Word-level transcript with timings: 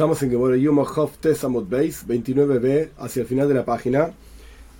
Estamos 0.00 0.22
en 0.22 0.30
Gemore 0.30 0.58
Yuma 0.58 0.84
Hof 0.84 1.18
Tesamot 1.18 1.68
Beis, 1.68 2.06
29b, 2.08 2.88
hacia 3.00 3.20
el 3.20 3.28
final 3.28 3.48
de 3.48 3.52
la 3.52 3.66
página. 3.66 4.10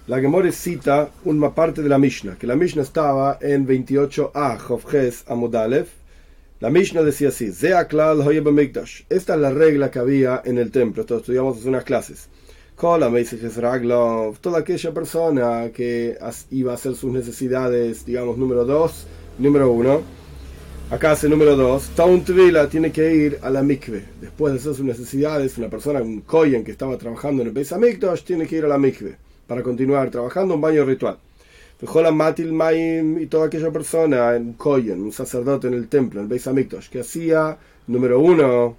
La 0.06 0.18
Gemore 0.18 0.50
cita 0.50 1.10
una 1.26 1.54
parte 1.54 1.82
de 1.82 1.90
la 1.90 1.98
Mishnah, 1.98 2.38
que 2.38 2.46
la 2.46 2.56
Mishnah 2.56 2.80
estaba 2.80 3.36
en 3.42 3.68
28a, 3.68 4.58
Hof 4.66 4.90
Ches 4.90 5.24
Amud 5.28 5.54
Aleph. 5.54 5.90
La 6.60 6.70
Mishnah 6.70 7.02
decía 7.02 7.28
así: 7.28 7.52
Zeaklal 7.52 8.24
Mikdash. 8.50 9.02
Esta 9.10 9.34
es 9.34 9.40
la 9.42 9.50
regla 9.50 9.90
que 9.90 9.98
había 9.98 10.40
en 10.42 10.56
el 10.56 10.70
templo. 10.70 11.02
Esto 11.02 11.18
estudiamos 11.18 11.58
hace 11.58 11.68
unas 11.68 11.84
clases. 11.84 12.30
Kola 12.74 13.10
Raglov, 13.10 14.38
toda 14.38 14.60
aquella 14.60 14.94
persona 14.94 15.68
que 15.74 16.16
iba 16.50 16.72
a 16.72 16.76
hacer 16.76 16.94
sus 16.94 17.12
necesidades, 17.12 18.06
digamos, 18.06 18.38
número 18.38 18.64
2, 18.64 19.06
número 19.38 19.70
1 19.70 20.19
Acá 20.90 21.12
hace 21.12 21.28
número 21.28 21.54
2. 21.54 21.90
Tauntvila 21.90 22.68
tiene 22.68 22.90
que 22.90 23.14
ir 23.14 23.38
a 23.42 23.50
la 23.50 23.62
mikve. 23.62 24.02
Después 24.20 24.52
de 24.52 24.58
hacer 24.58 24.74
sus 24.74 24.84
necesidades, 24.84 25.56
una 25.56 25.68
persona, 25.68 26.02
un 26.02 26.22
koyen 26.22 26.64
que 26.64 26.72
estaba 26.72 26.98
trabajando 26.98 27.42
en 27.42 27.48
el 27.48 27.54
Beis 27.54 27.72
Hamikdash, 27.72 28.24
tiene 28.24 28.44
que 28.44 28.56
ir 28.56 28.64
a 28.64 28.68
la 28.68 28.76
mikve 28.76 29.16
para 29.46 29.62
continuar 29.62 30.10
trabajando 30.10 30.54
un 30.54 30.60
baño 30.60 30.84
ritual. 30.84 31.16
Jola 31.86 32.10
Matil 32.10 32.52
Maim 32.52 33.20
y 33.20 33.26
toda 33.26 33.46
aquella 33.46 33.70
persona, 33.70 34.30
un 34.30 34.54
koyen, 34.54 35.00
un 35.00 35.12
sacerdote 35.12 35.68
en 35.68 35.74
el 35.74 35.86
templo, 35.86 36.18
en 36.18 36.24
el 36.24 36.28
Beis 36.28 36.48
Hamikdash, 36.48 36.88
que 36.88 37.00
hacía, 37.00 37.56
número 37.86 38.18
1, 38.18 38.76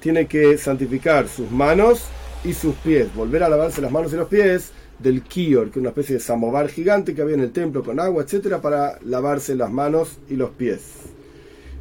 tiene 0.00 0.26
que 0.26 0.58
santificar 0.58 1.28
sus 1.28 1.50
manos 1.50 2.04
y 2.44 2.52
sus 2.52 2.74
pies, 2.74 3.08
volver 3.14 3.42
a 3.42 3.48
lavarse 3.48 3.80
las 3.80 3.90
manos 3.90 4.12
y 4.12 4.16
los 4.16 4.28
pies 4.28 4.70
del 5.02 5.22
kior, 5.22 5.70
que 5.70 5.78
es 5.78 5.80
una 5.80 5.90
especie 5.90 6.16
de 6.16 6.20
samovar 6.20 6.68
gigante 6.68 7.14
que 7.14 7.22
había 7.22 7.34
en 7.34 7.40
el 7.40 7.52
templo 7.52 7.82
con 7.82 8.00
agua, 8.00 8.22
etcétera, 8.22 8.60
para 8.60 8.98
lavarse 9.04 9.54
las 9.54 9.70
manos 9.70 10.18
y 10.28 10.34
los 10.34 10.50
pies. 10.50 10.80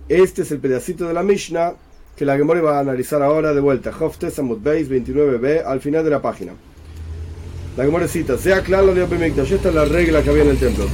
Este 0.07 0.41
es 0.41 0.51
el 0.51 0.59
pedacito 0.59 1.07
de 1.07 1.13
la 1.13 1.23
Mishnah 1.23 1.73
que 2.15 2.25
la 2.25 2.35
Gemore 2.35 2.61
va 2.61 2.77
a 2.77 2.81
analizar 2.81 3.21
ahora 3.21 3.53
de 3.53 3.61
vuelta. 3.61 3.93
Hofte 3.97 4.29
Samud 4.29 4.59
Beis 4.61 4.89
29b 4.89 5.63
al 5.65 5.79
final 5.79 6.03
de 6.03 6.09
la 6.09 6.21
página. 6.21 6.53
La 7.77 7.85
Gemore 7.85 8.09
cita, 8.09 8.37
sea 8.37 8.61
claro 8.61 8.93
Esta 8.93 9.69
es 9.69 9.75
la 9.75 9.85
regla 9.85 10.21
que 10.21 10.29
había 10.29 10.43
en 10.43 10.49
el 10.49 10.57
templo. 10.57 10.85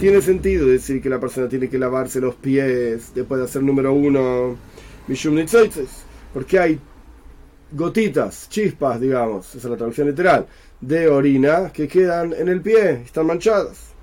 Tiene 0.00 0.22
sentido 0.22 0.66
decir 0.66 1.02
que 1.02 1.10
la 1.10 1.20
persona 1.20 1.48
tiene 1.48 1.68
que 1.68 1.78
lavarse 1.78 2.20
los 2.20 2.36
pies 2.36 3.12
después 3.14 3.38
de 3.38 3.44
hacer 3.44 3.62
número 3.62 3.92
uno. 3.92 4.56
Porque 6.32 6.58
hay 6.58 6.80
gotitas, 7.72 8.48
chispas, 8.48 9.00
digamos, 9.00 9.48
esa 9.48 9.58
es 9.58 9.64
la 9.64 9.76
traducción 9.76 10.08
literal, 10.08 10.46
de 10.80 11.08
orina 11.08 11.70
que 11.72 11.88
quedan 11.88 12.32
en 12.32 12.48
el 12.48 12.60
pie, 12.60 13.02
están 13.04 13.26
manchadas. 13.26 13.94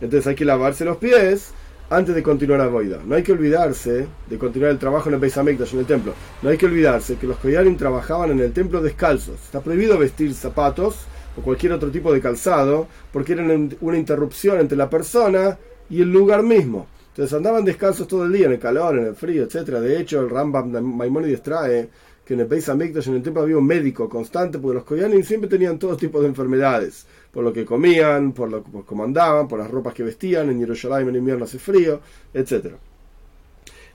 Entonces 0.00 0.26
hay 0.26 0.34
que 0.34 0.44
lavarse 0.44 0.84
los 0.84 0.96
pies 0.96 1.52
antes 1.90 2.14
de 2.14 2.22
continuar 2.22 2.60
la 2.60 2.66
boida. 2.66 3.00
No 3.04 3.14
hay 3.14 3.22
que 3.22 3.32
olvidarse 3.32 4.06
de 4.28 4.38
continuar 4.38 4.72
el 4.72 4.78
trabajo 4.78 5.08
en 5.08 5.14
el 5.14 5.20
Beis 5.20 5.36
en 5.36 5.48
el 5.48 5.86
templo. 5.86 6.14
No 6.42 6.50
hay 6.50 6.56
que 6.56 6.66
olvidarse 6.66 7.16
que 7.16 7.26
los 7.26 7.36
Koyanim 7.38 7.76
trabajaban 7.76 8.30
en 8.30 8.40
el 8.40 8.52
templo 8.52 8.80
descalzos. 8.80 9.36
Está 9.36 9.60
prohibido 9.60 9.98
vestir 9.98 10.34
zapatos 10.34 11.06
o 11.36 11.42
cualquier 11.42 11.72
otro 11.72 11.90
tipo 11.90 12.12
de 12.12 12.20
calzado 12.20 12.86
porque 13.12 13.34
eran 13.34 13.76
una 13.80 13.98
interrupción 13.98 14.60
entre 14.60 14.76
la 14.76 14.90
persona 14.90 15.58
y 15.90 16.02
el 16.02 16.10
lugar 16.10 16.42
mismo. 16.42 16.86
Entonces 17.08 17.36
andaban 17.36 17.64
descalzos 17.64 18.08
todo 18.08 18.24
el 18.24 18.32
día, 18.32 18.46
en 18.46 18.52
el 18.52 18.58
calor, 18.58 18.98
en 18.98 19.06
el 19.06 19.14
frío, 19.14 19.44
etc. 19.44 19.78
De 19.78 20.00
hecho, 20.00 20.20
el 20.20 20.30
Rambam 20.30 20.72
Maimonides 20.96 21.42
trae 21.42 21.88
que 22.24 22.34
en 22.34 22.40
el 22.40 22.46
país 22.46 22.68
Hamikdash, 22.68 23.08
en 23.08 23.16
el 23.16 23.22
templo, 23.22 23.42
había 23.42 23.58
un 23.58 23.66
médico 23.66 24.08
constante, 24.08 24.58
porque 24.58 24.76
los 24.76 24.84
Koyanim 24.84 25.22
siempre 25.22 25.48
tenían 25.48 25.78
todo 25.78 25.96
tipo 25.96 26.20
de 26.20 26.28
enfermedades, 26.28 27.06
por 27.30 27.44
lo 27.44 27.52
que 27.52 27.64
comían, 27.64 28.32
por 28.32 28.50
lo 28.50 28.62
por 28.62 28.84
cómo 28.84 29.04
andaban, 29.04 29.46
por 29.46 29.58
las 29.58 29.70
ropas 29.70 29.94
que 29.94 30.02
vestían, 30.02 30.50
en 30.50 30.58
Jerusalén 30.58 31.08
en 31.08 31.16
invierno 31.16 31.44
hace 31.44 31.58
frío, 31.58 32.00
etc. 32.32 32.74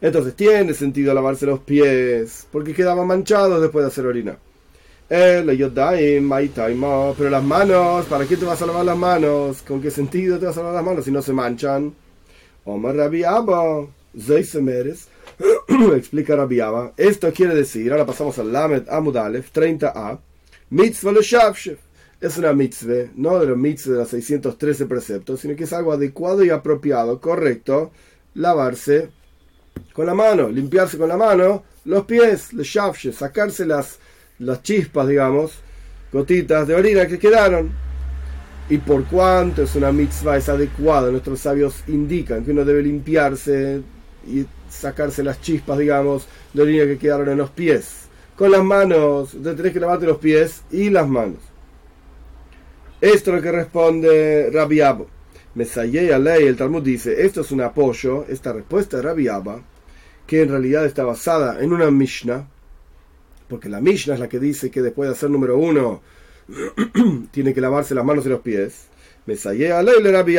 Entonces 0.01 0.35
tiene 0.35 0.73
sentido 0.73 1.13
lavarse 1.13 1.45
los 1.45 1.59
pies, 1.59 2.47
porque 2.51 2.73
quedaban 2.73 3.07
manchados 3.07 3.61
después 3.61 3.83
de 3.83 3.87
hacer 3.87 4.05
orina. 4.05 4.37
Pero 5.09 5.43
las 7.29 7.43
manos, 7.43 8.05
¿para 8.05 8.25
qué 8.25 8.37
te 8.37 8.45
vas 8.45 8.61
a 8.61 8.65
lavar 8.67 8.85
las 8.85 8.97
manos? 8.97 9.63
¿Con 9.63 9.81
qué 9.81 9.89
sentido 9.89 10.37
te 10.37 10.45
vas 10.45 10.55
a 10.57 10.61
lavar 10.61 10.75
las 10.75 10.85
manos 10.85 11.05
si 11.05 11.11
no 11.11 11.21
se 11.21 11.33
manchan? 11.33 11.93
Omar 12.63 12.95
Rabbi 12.95 13.23
Abba, 13.23 13.87
Zeisemeres. 14.17 15.08
explica 15.95 16.35
Rabiaba, 16.35 16.93
esto 16.97 17.31
quiere 17.31 17.55
decir, 17.55 17.91
ahora 17.91 18.05
pasamos 18.05 18.37
al 18.39 18.51
Lamed 18.51 18.89
Amudalef 18.89 19.51
30a, 19.53 20.19
mitzvah 20.71 21.13
le 21.13 21.19
Es 22.21 22.37
una 22.37 22.51
mitzvah, 22.51 23.11
no 23.15 23.39
de 23.39 23.47
los 23.47 23.57
mitzvah 23.57 23.93
de 23.93 23.99
los 23.99 24.09
613 24.09 24.85
preceptos, 24.85 25.39
sino 25.39 25.55
que 25.55 25.63
es 25.63 25.71
algo 25.71 25.93
adecuado 25.93 26.43
y 26.43 26.49
apropiado, 26.49 27.21
correcto, 27.21 27.91
lavarse 28.33 29.09
con 29.93 30.05
la 30.05 30.13
mano, 30.13 30.49
limpiarse 30.49 30.97
con 30.97 31.07
la 31.07 31.15
mano 31.15 31.63
los 31.85 32.03
pies, 32.05 32.51
le 32.51 32.65
sacarse 33.13 33.65
las, 33.65 33.99
las 34.39 34.61
chispas, 34.61 35.07
digamos, 35.07 35.53
gotitas 36.11 36.67
de 36.67 36.75
orina 36.75 37.07
que 37.07 37.17
quedaron. 37.17 37.71
Y 38.69 38.77
por 38.77 39.05
cuanto 39.05 39.63
es 39.63 39.73
una 39.75 39.91
mitzvah, 39.91 40.37
es 40.37 40.49
adecuado, 40.49 41.11
nuestros 41.11 41.39
sabios 41.39 41.83
indican 41.87 42.43
que 42.43 42.51
uno 42.51 42.65
debe 42.65 42.83
limpiarse 42.83 43.81
y 44.27 44.45
sacarse 44.69 45.23
las 45.23 45.41
chispas, 45.41 45.77
digamos, 45.77 46.27
de 46.53 46.61
orina 46.61 46.85
que 46.85 46.97
quedaron 46.97 47.29
en 47.29 47.37
los 47.37 47.49
pies. 47.49 48.07
Con 48.35 48.51
las 48.51 48.63
manos, 48.63 49.31
te 49.31 49.53
tenés 49.53 49.73
que 49.73 49.79
lavarte 49.79 50.05
los 50.05 50.17
pies 50.17 50.63
y 50.71 50.89
las 50.89 51.07
manos. 51.07 51.39
Esto 53.01 53.31
es 53.31 53.37
lo 53.37 53.41
que 53.41 53.51
responde 53.51 54.49
Rabbi 54.51 54.81
Abba. 54.81 55.05
a 55.55 55.83
ley, 56.19 56.47
el 56.47 56.55
Talmud 56.57 56.83
dice, 56.83 57.25
esto 57.25 57.41
es 57.41 57.51
un 57.51 57.61
apoyo, 57.61 58.25
esta 58.27 58.53
respuesta 58.53 58.97
de 58.97 59.03
Rabbi 59.03 59.27
Abba, 59.27 59.61
que 60.27 60.41
en 60.41 60.49
realidad 60.49 60.85
está 60.85 61.03
basada 61.03 61.61
en 61.61 61.73
una 61.73 61.89
Mishnah, 61.91 62.47
porque 63.47 63.69
la 63.69 63.81
Mishnah 63.81 64.13
es 64.15 64.19
la 64.19 64.29
que 64.29 64.39
dice 64.39 64.69
que 64.69 64.81
después 64.81 65.09
de 65.09 65.15
hacer 65.15 65.29
número 65.29 65.57
uno, 65.57 66.01
tiene 67.31 67.53
que 67.53 67.61
lavarse 67.61 67.95
las 67.95 68.05
manos 68.05 68.25
y 68.25 68.29
los 68.29 68.41
pies. 68.41 68.87
a 69.27 69.81
ley, 69.81 70.01
le 70.01 70.11
Rabbi 70.11 70.37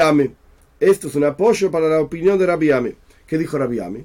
Esto 0.79 1.09
es 1.09 1.15
un 1.15 1.25
apoyo 1.25 1.71
para 1.71 1.89
la 1.89 2.01
opinión 2.01 2.39
de 2.39 2.47
Rabbi 2.47 2.71
Ami. 2.71 2.93
¿Qué 3.27 3.39
dijo 3.39 3.59
Rabbi 3.59 3.81
Ami? 3.81 4.05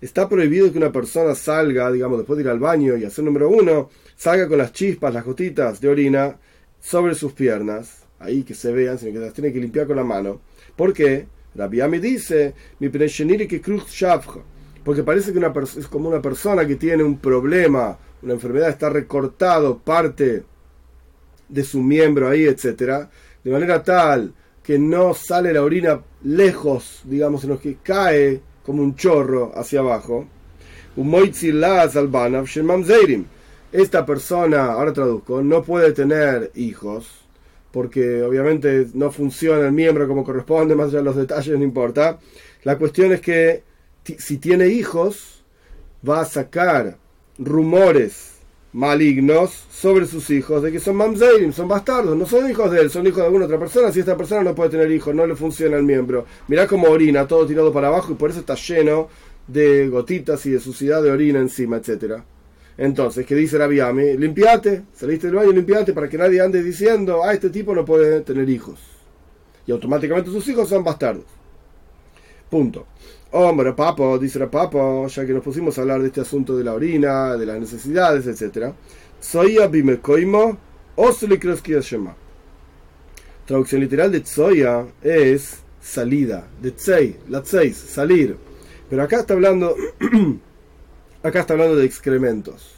Está 0.00 0.28
prohibido 0.28 0.72
que 0.72 0.78
una 0.78 0.92
persona 0.92 1.34
salga, 1.34 1.92
digamos, 1.92 2.18
después 2.18 2.38
de 2.38 2.44
ir 2.44 2.48
al 2.48 2.58
baño 2.58 2.96
y 2.96 3.04
hacer 3.04 3.24
número 3.24 3.50
uno, 3.50 3.90
salga 4.16 4.48
con 4.48 4.56
las 4.56 4.72
chispas, 4.72 5.12
las 5.12 5.24
gotitas 5.24 5.82
de 5.82 5.88
orina 5.88 6.38
sobre 6.80 7.14
sus 7.14 7.34
piernas, 7.34 8.06
ahí 8.18 8.42
que 8.42 8.54
se 8.54 8.72
vean, 8.72 8.98
sino 8.98 9.12
que 9.12 9.18
las 9.18 9.34
tiene 9.34 9.52
que 9.52 9.60
limpiar 9.60 9.86
con 9.86 9.96
la 9.96 10.04
mano. 10.04 10.40
¿Por 10.74 10.94
qué? 10.94 11.26
Rabbi 11.54 11.82
Ami 11.82 11.98
dice, 11.98 12.54
mi 12.78 12.88
que 12.90 13.60
cruz 13.60 13.84
porque 14.82 15.02
parece 15.02 15.32
que 15.32 15.38
una 15.38 15.52
es 15.76 15.88
como 15.88 16.08
una 16.08 16.22
persona 16.22 16.66
que 16.66 16.76
tiene 16.76 17.02
un 17.02 17.18
problema, 17.18 17.98
una 18.22 18.32
enfermedad, 18.32 18.70
está 18.70 18.88
recortado 18.88 19.78
parte 19.78 20.44
de 21.48 21.64
su 21.64 21.82
miembro 21.82 22.28
ahí, 22.28 22.44
etcétera, 22.44 23.10
de 23.44 23.50
manera 23.50 23.82
tal 23.82 24.32
que 24.66 24.80
no 24.80 25.14
sale 25.14 25.52
la 25.52 25.62
orina 25.62 26.00
lejos, 26.24 27.02
digamos, 27.04 27.42
sino 27.42 27.56
que 27.56 27.76
cae 27.84 28.40
como 28.64 28.82
un 28.82 28.96
chorro 28.96 29.52
hacia 29.54 29.78
abajo. 29.78 30.26
Esta 33.72 34.04
persona, 34.04 34.72
ahora 34.72 34.92
traduzco, 34.92 35.40
no 35.40 35.62
puede 35.62 35.92
tener 35.92 36.50
hijos, 36.56 37.06
porque 37.70 38.24
obviamente 38.24 38.88
no 38.94 39.12
funciona 39.12 39.66
el 39.66 39.72
miembro 39.72 40.08
como 40.08 40.24
corresponde, 40.24 40.74
más 40.74 40.88
allá 40.88 40.98
de 40.98 41.04
los 41.04 41.16
detalles 41.16 41.56
no 41.56 41.62
importa. 41.62 42.18
La 42.64 42.76
cuestión 42.76 43.12
es 43.12 43.20
que 43.20 43.62
si 44.18 44.38
tiene 44.38 44.66
hijos, 44.66 45.44
va 46.06 46.22
a 46.22 46.24
sacar 46.24 46.98
rumores 47.38 48.35
malignos 48.76 49.64
sobre 49.72 50.04
sus 50.04 50.28
hijos, 50.28 50.62
de 50.62 50.70
que 50.70 50.78
son 50.78 50.96
mamzeirim, 50.96 51.50
son 51.50 51.66
bastardos, 51.66 52.14
no 52.14 52.26
son 52.26 52.48
hijos 52.50 52.70
de 52.70 52.82
él, 52.82 52.90
son 52.90 53.06
hijos 53.06 53.20
de 53.20 53.24
alguna 53.24 53.46
otra 53.46 53.58
persona. 53.58 53.90
Si 53.90 54.00
esta 54.00 54.16
persona 54.18 54.42
no 54.42 54.54
puede 54.54 54.68
tener 54.68 54.90
hijos, 54.92 55.14
no 55.14 55.26
le 55.26 55.34
funciona 55.34 55.78
el 55.78 55.82
miembro. 55.82 56.26
Mirá 56.48 56.66
cómo 56.66 56.88
orina, 56.88 57.26
todo 57.26 57.46
tirado 57.46 57.72
para 57.72 57.88
abajo 57.88 58.12
y 58.12 58.16
por 58.16 58.28
eso 58.28 58.40
está 58.40 58.54
lleno 58.54 59.08
de 59.46 59.88
gotitas 59.88 60.44
y 60.44 60.50
de 60.50 60.60
suciedad 60.60 61.02
de 61.02 61.10
orina 61.10 61.40
encima, 61.40 61.78
etcétera. 61.78 62.22
Entonces, 62.76 63.24
¿qué 63.24 63.34
dice 63.34 63.56
la 63.56 63.66
Viame? 63.66 64.14
Limpiate, 64.18 64.82
saliste 64.92 65.28
del 65.28 65.36
baño, 65.36 65.52
limpiate 65.52 65.94
para 65.94 66.10
que 66.10 66.18
nadie 66.18 66.42
ande 66.42 66.62
diciendo, 66.62 67.24
ah, 67.24 67.32
este 67.32 67.48
tipo 67.48 67.74
no 67.74 67.82
puede 67.82 68.20
tener 68.20 68.46
hijos. 68.50 68.78
Y 69.66 69.72
automáticamente 69.72 70.30
sus 70.30 70.46
hijos 70.48 70.68
son 70.68 70.84
bastardos. 70.84 71.24
Punto. 72.50 72.86
Hombre, 73.38 73.74
papo, 73.74 74.18
dice 74.18 74.38
la 74.38 74.50
papo, 74.50 75.06
ya 75.08 75.26
que 75.26 75.34
nos 75.34 75.42
pusimos 75.42 75.76
a 75.76 75.82
hablar 75.82 76.00
de 76.00 76.06
este 76.06 76.22
asunto 76.22 76.56
de 76.56 76.64
la 76.64 76.72
orina, 76.72 77.36
de 77.36 77.44
las 77.44 77.60
necesidades, 77.60 78.26
etc. 78.26 78.72
Soya 79.20 79.66
bimekoimo 79.66 80.56
shema. 80.96 82.16
Traducción 83.44 83.82
literal 83.82 84.10
de 84.10 84.20
tsoya 84.20 84.86
es 85.02 85.58
salida, 85.82 86.48
de 86.62 86.70
tsei, 86.70 87.16
la 87.28 87.42
tseis, 87.42 87.76
salir. 87.76 88.38
Pero 88.88 89.02
acá 89.02 89.20
está 89.20 89.34
hablando, 89.34 89.76
acá 91.22 91.40
está 91.40 91.52
hablando 91.52 91.76
de 91.76 91.84
excrementos. 91.84 92.76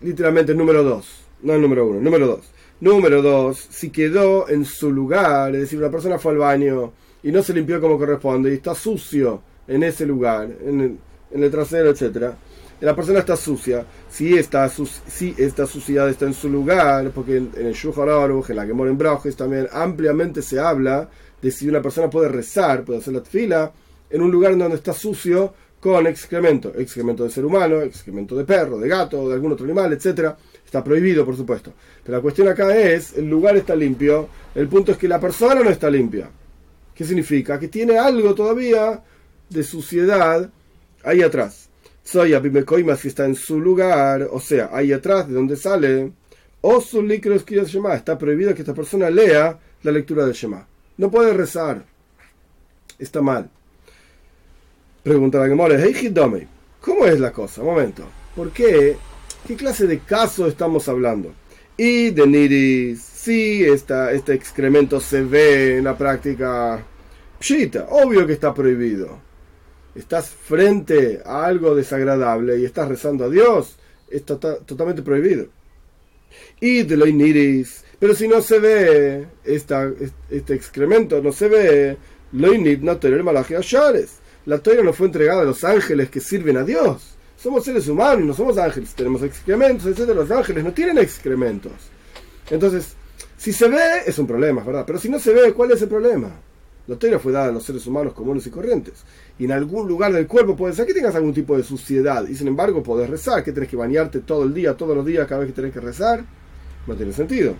Literalmente 0.00 0.54
número 0.54 0.82
2, 0.82 1.06
no 1.42 1.52
el 1.52 1.60
número 1.60 1.86
1, 1.86 2.00
número 2.00 2.26
2. 2.26 2.40
Número 2.80 3.20
dos, 3.20 3.58
si 3.68 3.90
quedó 3.90 4.48
en 4.48 4.64
su 4.64 4.90
lugar, 4.90 5.54
es 5.54 5.60
decir, 5.60 5.78
una 5.78 5.90
persona 5.90 6.18
fue 6.18 6.32
al 6.32 6.38
baño 6.38 6.94
y 7.22 7.30
no 7.30 7.42
se 7.42 7.52
limpió 7.52 7.78
como 7.78 7.98
corresponde 7.98 8.50
y 8.50 8.54
está 8.54 8.74
sucio 8.74 9.49
en 9.70 9.84
ese 9.84 10.04
lugar, 10.04 10.48
en 10.66 10.80
el, 10.80 10.98
en 11.30 11.50
trasero, 11.50 11.90
etcétera, 11.90 12.36
la 12.80 12.96
persona 12.96 13.20
está 13.20 13.36
sucia. 13.36 13.84
Si 14.08 14.36
esta, 14.36 14.68
si 14.68 15.34
esta 15.38 15.66
suciedad 15.66 16.08
está 16.08 16.26
en 16.26 16.34
su 16.34 16.48
lugar, 16.48 17.10
porque 17.14 17.36
en, 17.36 17.50
el 17.56 17.72
Shulchan 17.72 18.08
en 18.48 18.56
la 18.56 18.66
que 18.66 18.72
en 18.72 18.98
Brajes, 18.98 19.36
también 19.36 19.68
ampliamente 19.72 20.42
se 20.42 20.58
habla 20.58 21.08
de 21.40 21.50
si 21.50 21.68
una 21.68 21.80
persona 21.80 22.10
puede 22.10 22.28
rezar, 22.28 22.84
puede 22.84 22.98
hacer 22.98 23.14
la 23.14 23.20
fila 23.20 23.72
en 24.10 24.22
un 24.22 24.30
lugar 24.30 24.56
donde 24.58 24.76
está 24.76 24.92
sucio 24.92 25.54
con 25.78 26.06
excremento, 26.06 26.72
excremento 26.76 27.24
de 27.24 27.30
ser 27.30 27.44
humano, 27.44 27.80
excremento 27.80 28.36
de 28.36 28.44
perro, 28.44 28.78
de 28.78 28.88
gato, 28.88 29.28
de 29.28 29.34
algún 29.34 29.52
otro 29.52 29.64
animal, 29.64 29.92
etcétera. 29.92 30.36
Está 30.64 30.82
prohibido, 30.82 31.24
por 31.24 31.36
supuesto. 31.36 31.72
Pero 32.02 32.18
la 32.18 32.22
cuestión 32.22 32.48
acá 32.48 32.76
es, 32.76 33.16
el 33.16 33.28
lugar 33.28 33.56
está 33.56 33.74
limpio, 33.74 34.28
el 34.54 34.68
punto 34.68 34.92
es 34.92 34.98
que 34.98 35.08
la 35.08 35.20
persona 35.20 35.62
no 35.62 35.70
está 35.70 35.88
limpia. 35.88 36.28
¿Qué 36.94 37.04
significa? 37.04 37.58
Que 37.58 37.68
tiene 37.68 37.98
algo 37.98 38.34
todavía 38.34 39.02
de 39.50 39.62
suciedad 39.62 40.50
ahí 41.04 41.22
atrás. 41.22 41.68
Soy 42.02 42.34
Abimekoima 42.34 42.96
si 42.96 43.08
está 43.08 43.26
en 43.26 43.34
su 43.34 43.60
lugar, 43.60 44.26
o 44.30 44.40
sea, 44.40 44.70
ahí 44.72 44.92
atrás 44.92 45.28
de 45.28 45.34
donde 45.34 45.56
sale, 45.56 46.12
o 46.60 46.80
su 46.80 47.02
Shema. 47.02 47.94
Está 47.94 48.16
prohibido 48.18 48.54
que 48.54 48.62
esta 48.62 48.74
persona 48.74 49.10
lea 49.10 49.58
la 49.82 49.92
lectura 49.92 50.24
del 50.24 50.34
Shema. 50.34 50.66
No 50.96 51.10
puede 51.10 51.32
rezar. 51.32 51.84
Está 52.98 53.20
mal. 53.20 53.50
Pregunta 55.02 55.38
la 55.38 55.48
Gemora, 55.48 55.78
hey 55.82 56.12
¿cómo 56.80 57.06
es 57.06 57.18
la 57.18 57.32
cosa? 57.32 57.62
momento. 57.62 58.04
¿Por 58.36 58.50
qué? 58.50 58.96
¿Qué 59.46 59.56
clase 59.56 59.86
de 59.86 60.00
caso 60.00 60.46
estamos 60.46 60.88
hablando? 60.88 61.32
Y 61.76 62.10
de 62.10 62.26
Niris, 62.26 63.00
sí, 63.00 63.64
esta, 63.64 64.12
este 64.12 64.34
excremento 64.34 65.00
se 65.00 65.22
ve 65.22 65.78
en 65.78 65.84
la 65.84 65.96
práctica 65.96 66.84
pshita, 67.38 67.86
obvio 67.88 68.26
que 68.26 68.34
está 68.34 68.52
prohibido. 68.52 69.29
Estás 69.94 70.28
frente 70.28 71.20
a 71.24 71.44
algo 71.44 71.74
desagradable 71.74 72.58
y 72.58 72.64
estás 72.64 72.88
rezando 72.88 73.24
a 73.24 73.28
Dios, 73.28 73.76
está 74.10 74.38
totalmente 74.38 75.02
prohibido. 75.02 75.46
Y 76.60 76.82
de 76.84 76.96
los 76.96 77.12
Niris, 77.12 77.84
pero 77.98 78.14
si 78.14 78.28
no 78.28 78.40
se 78.40 78.58
ve 78.58 79.26
esta, 79.44 79.90
este 80.30 80.54
excremento, 80.54 81.20
no 81.20 81.32
se 81.32 81.48
ve, 81.48 81.96
lo 82.32 82.52
no 82.56 82.96
tener 82.98 83.22
malaje 83.22 83.56
La 84.46 84.58
toira 84.58 84.82
no 84.82 84.92
fue 84.92 85.06
entregada 85.06 85.42
a 85.42 85.46
los 85.46 85.64
ángeles 85.64 86.10
que 86.10 86.20
sirven 86.20 86.56
a 86.56 86.64
Dios 86.64 87.16
somos 87.42 87.64
seres 87.64 87.88
humanos, 87.88 88.24
no 88.24 88.34
somos 88.34 88.58
ángeles, 88.58 88.94
tenemos 88.94 89.22
excrementos, 89.22 89.86
etc. 89.86 90.14
Los 90.14 90.30
ángeles 90.30 90.62
no 90.62 90.72
tienen 90.72 90.98
excrementos. 90.98 91.72
Entonces, 92.50 92.94
si 93.38 93.52
se 93.52 93.66
ve, 93.66 94.02
es 94.06 94.18
un 94.18 94.26
problema, 94.26 94.62
¿verdad? 94.62 94.84
Pero 94.86 94.98
si 94.98 95.08
no 95.08 95.18
se 95.18 95.32
ve, 95.32 95.54
¿cuál 95.54 95.70
es 95.70 95.80
el 95.80 95.88
problema? 95.88 96.30
La 96.86 96.96
teoría 96.96 97.18
fue 97.18 97.32
dada 97.32 97.48
a 97.48 97.52
los 97.52 97.64
seres 97.64 97.86
humanos 97.86 98.12
comunes 98.12 98.46
y 98.46 98.50
corrientes. 98.50 99.04
Y 99.40 99.46
en 99.46 99.52
algún 99.52 99.88
lugar 99.88 100.12
del 100.12 100.26
cuerpo 100.26 100.54
puede 100.54 100.74
ser 100.74 100.86
que 100.86 100.92
tengas 100.92 101.14
algún 101.14 101.32
tipo 101.32 101.56
de 101.56 101.62
suciedad. 101.62 102.28
Y 102.28 102.34
sin 102.34 102.46
embargo, 102.46 102.82
podés 102.82 103.08
rezar. 103.08 103.42
que 103.42 103.52
tenés 103.52 103.70
que 103.70 103.76
bañarte 103.76 104.20
todo 104.20 104.44
el 104.44 104.52
día, 104.52 104.76
todos 104.76 104.94
los 104.94 105.06
días, 105.06 105.26
cada 105.26 105.40
vez 105.40 105.48
que 105.48 105.54
tenés 105.54 105.72
que 105.72 105.80
rezar? 105.80 106.22
No 106.86 106.94
tiene 106.94 107.10
sentido. 107.14 107.54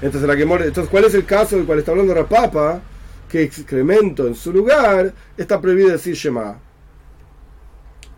Entonces, 0.00 0.26
la 0.26 0.34
que 0.34 0.44
entonces 0.44 0.88
¿cuál 0.88 1.04
es 1.04 1.14
el 1.14 1.26
caso 1.26 1.56
del 1.56 1.66
cual 1.66 1.80
está 1.80 1.90
hablando 1.90 2.14
la 2.14 2.26
Papa? 2.26 2.80
Que 3.28 3.42
excremento 3.42 4.26
en 4.26 4.34
su 4.34 4.50
lugar 4.50 5.12
está 5.36 5.60
prohibido 5.60 5.90
decir 5.90 6.14
Shema. 6.14 6.58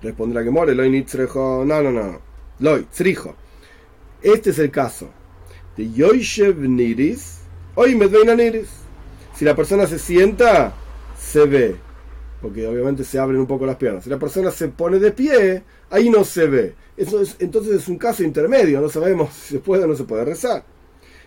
Responderá 0.00 0.44
que 0.44 0.50
more, 0.50 0.72
loy 0.76 1.06
no, 1.34 1.64
no, 1.64 1.90
no, 1.90 2.20
loy, 2.60 2.84
tzrijo. 2.84 3.34
Este 4.22 4.50
es 4.50 4.60
el 4.60 4.70
caso 4.70 5.10
de 5.76 5.90
Yoishev 5.90 6.56
Niris, 6.56 7.40
hoy 7.74 7.96
Niris. 7.96 8.68
Si 9.34 9.44
la 9.44 9.56
persona 9.56 9.88
se 9.88 9.98
sienta, 9.98 10.72
se 11.18 11.44
ve, 11.44 11.87
porque 12.40 12.66
obviamente 12.66 13.04
se 13.04 13.18
abren 13.18 13.40
un 13.40 13.46
poco 13.46 13.66
las 13.66 13.76
piernas. 13.76 14.04
Si 14.04 14.10
la 14.10 14.18
persona 14.18 14.50
se 14.50 14.68
pone 14.68 14.98
de 14.98 15.12
pie, 15.12 15.62
ahí 15.90 16.08
no 16.08 16.24
se 16.24 16.46
ve. 16.46 16.74
Eso 16.96 17.20
es, 17.20 17.36
entonces 17.38 17.82
es 17.82 17.88
un 17.88 17.98
caso 17.98 18.22
intermedio, 18.22 18.80
no 18.80 18.88
sabemos 18.88 19.32
si 19.32 19.54
se 19.54 19.58
puede 19.60 19.84
o 19.84 19.86
no 19.86 19.94
se 19.94 20.04
puede 20.04 20.24
rezar. 20.24 20.64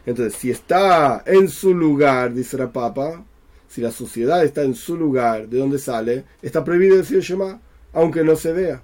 Entonces, 0.05 0.35
si 0.39 0.49
está 0.49 1.23
en 1.25 1.47
su 1.47 1.73
lugar, 1.73 2.33
dice 2.33 2.57
la 2.57 2.71
Papa, 2.71 3.23
si 3.67 3.81
la 3.81 3.91
sociedad 3.91 4.43
está 4.43 4.63
en 4.63 4.73
su 4.73 4.97
lugar, 4.97 5.47
de 5.47 5.59
donde 5.59 5.79
sale, 5.79 6.25
está 6.41 6.63
prohibido 6.63 6.97
decir 6.97 7.19
Shema 7.19 7.61
aunque 7.93 8.23
no 8.23 8.35
se 8.35 8.53
vea. 8.53 8.81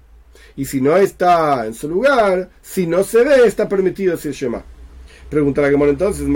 Y 0.54 0.66
si 0.66 0.80
no 0.80 0.96
está 0.96 1.66
en 1.66 1.74
su 1.74 1.88
lugar, 1.88 2.50
si 2.62 2.86
no 2.86 3.02
se 3.02 3.24
ve, 3.24 3.46
está 3.46 3.68
permitido 3.68 4.12
decir 4.12 4.32
Shema. 4.32 4.62
Preguntará 5.30 5.68
Gemora 5.70 5.90
entonces, 5.90 6.26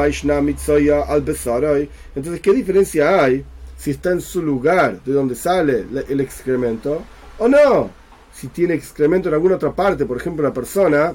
entonces, 2.14 2.40
¿qué 2.42 2.52
diferencia 2.52 3.24
hay 3.24 3.44
si 3.82 3.90
está 3.90 4.12
en 4.12 4.20
su 4.20 4.40
lugar, 4.43 5.02
de 5.02 5.12
donde 5.12 5.34
sale 5.34 5.84
el 6.08 6.20
excremento, 6.20 7.02
o 7.38 7.49
no? 7.49 7.90
Si 8.32 8.46
tiene 8.46 8.75
excremento 8.75 9.29
en 9.29 9.34
alguna 9.34 9.56
otra 9.56 9.73
parte, 9.73 10.06
por 10.06 10.17
ejemplo, 10.17 10.44
una 10.44 10.55
persona, 10.55 11.14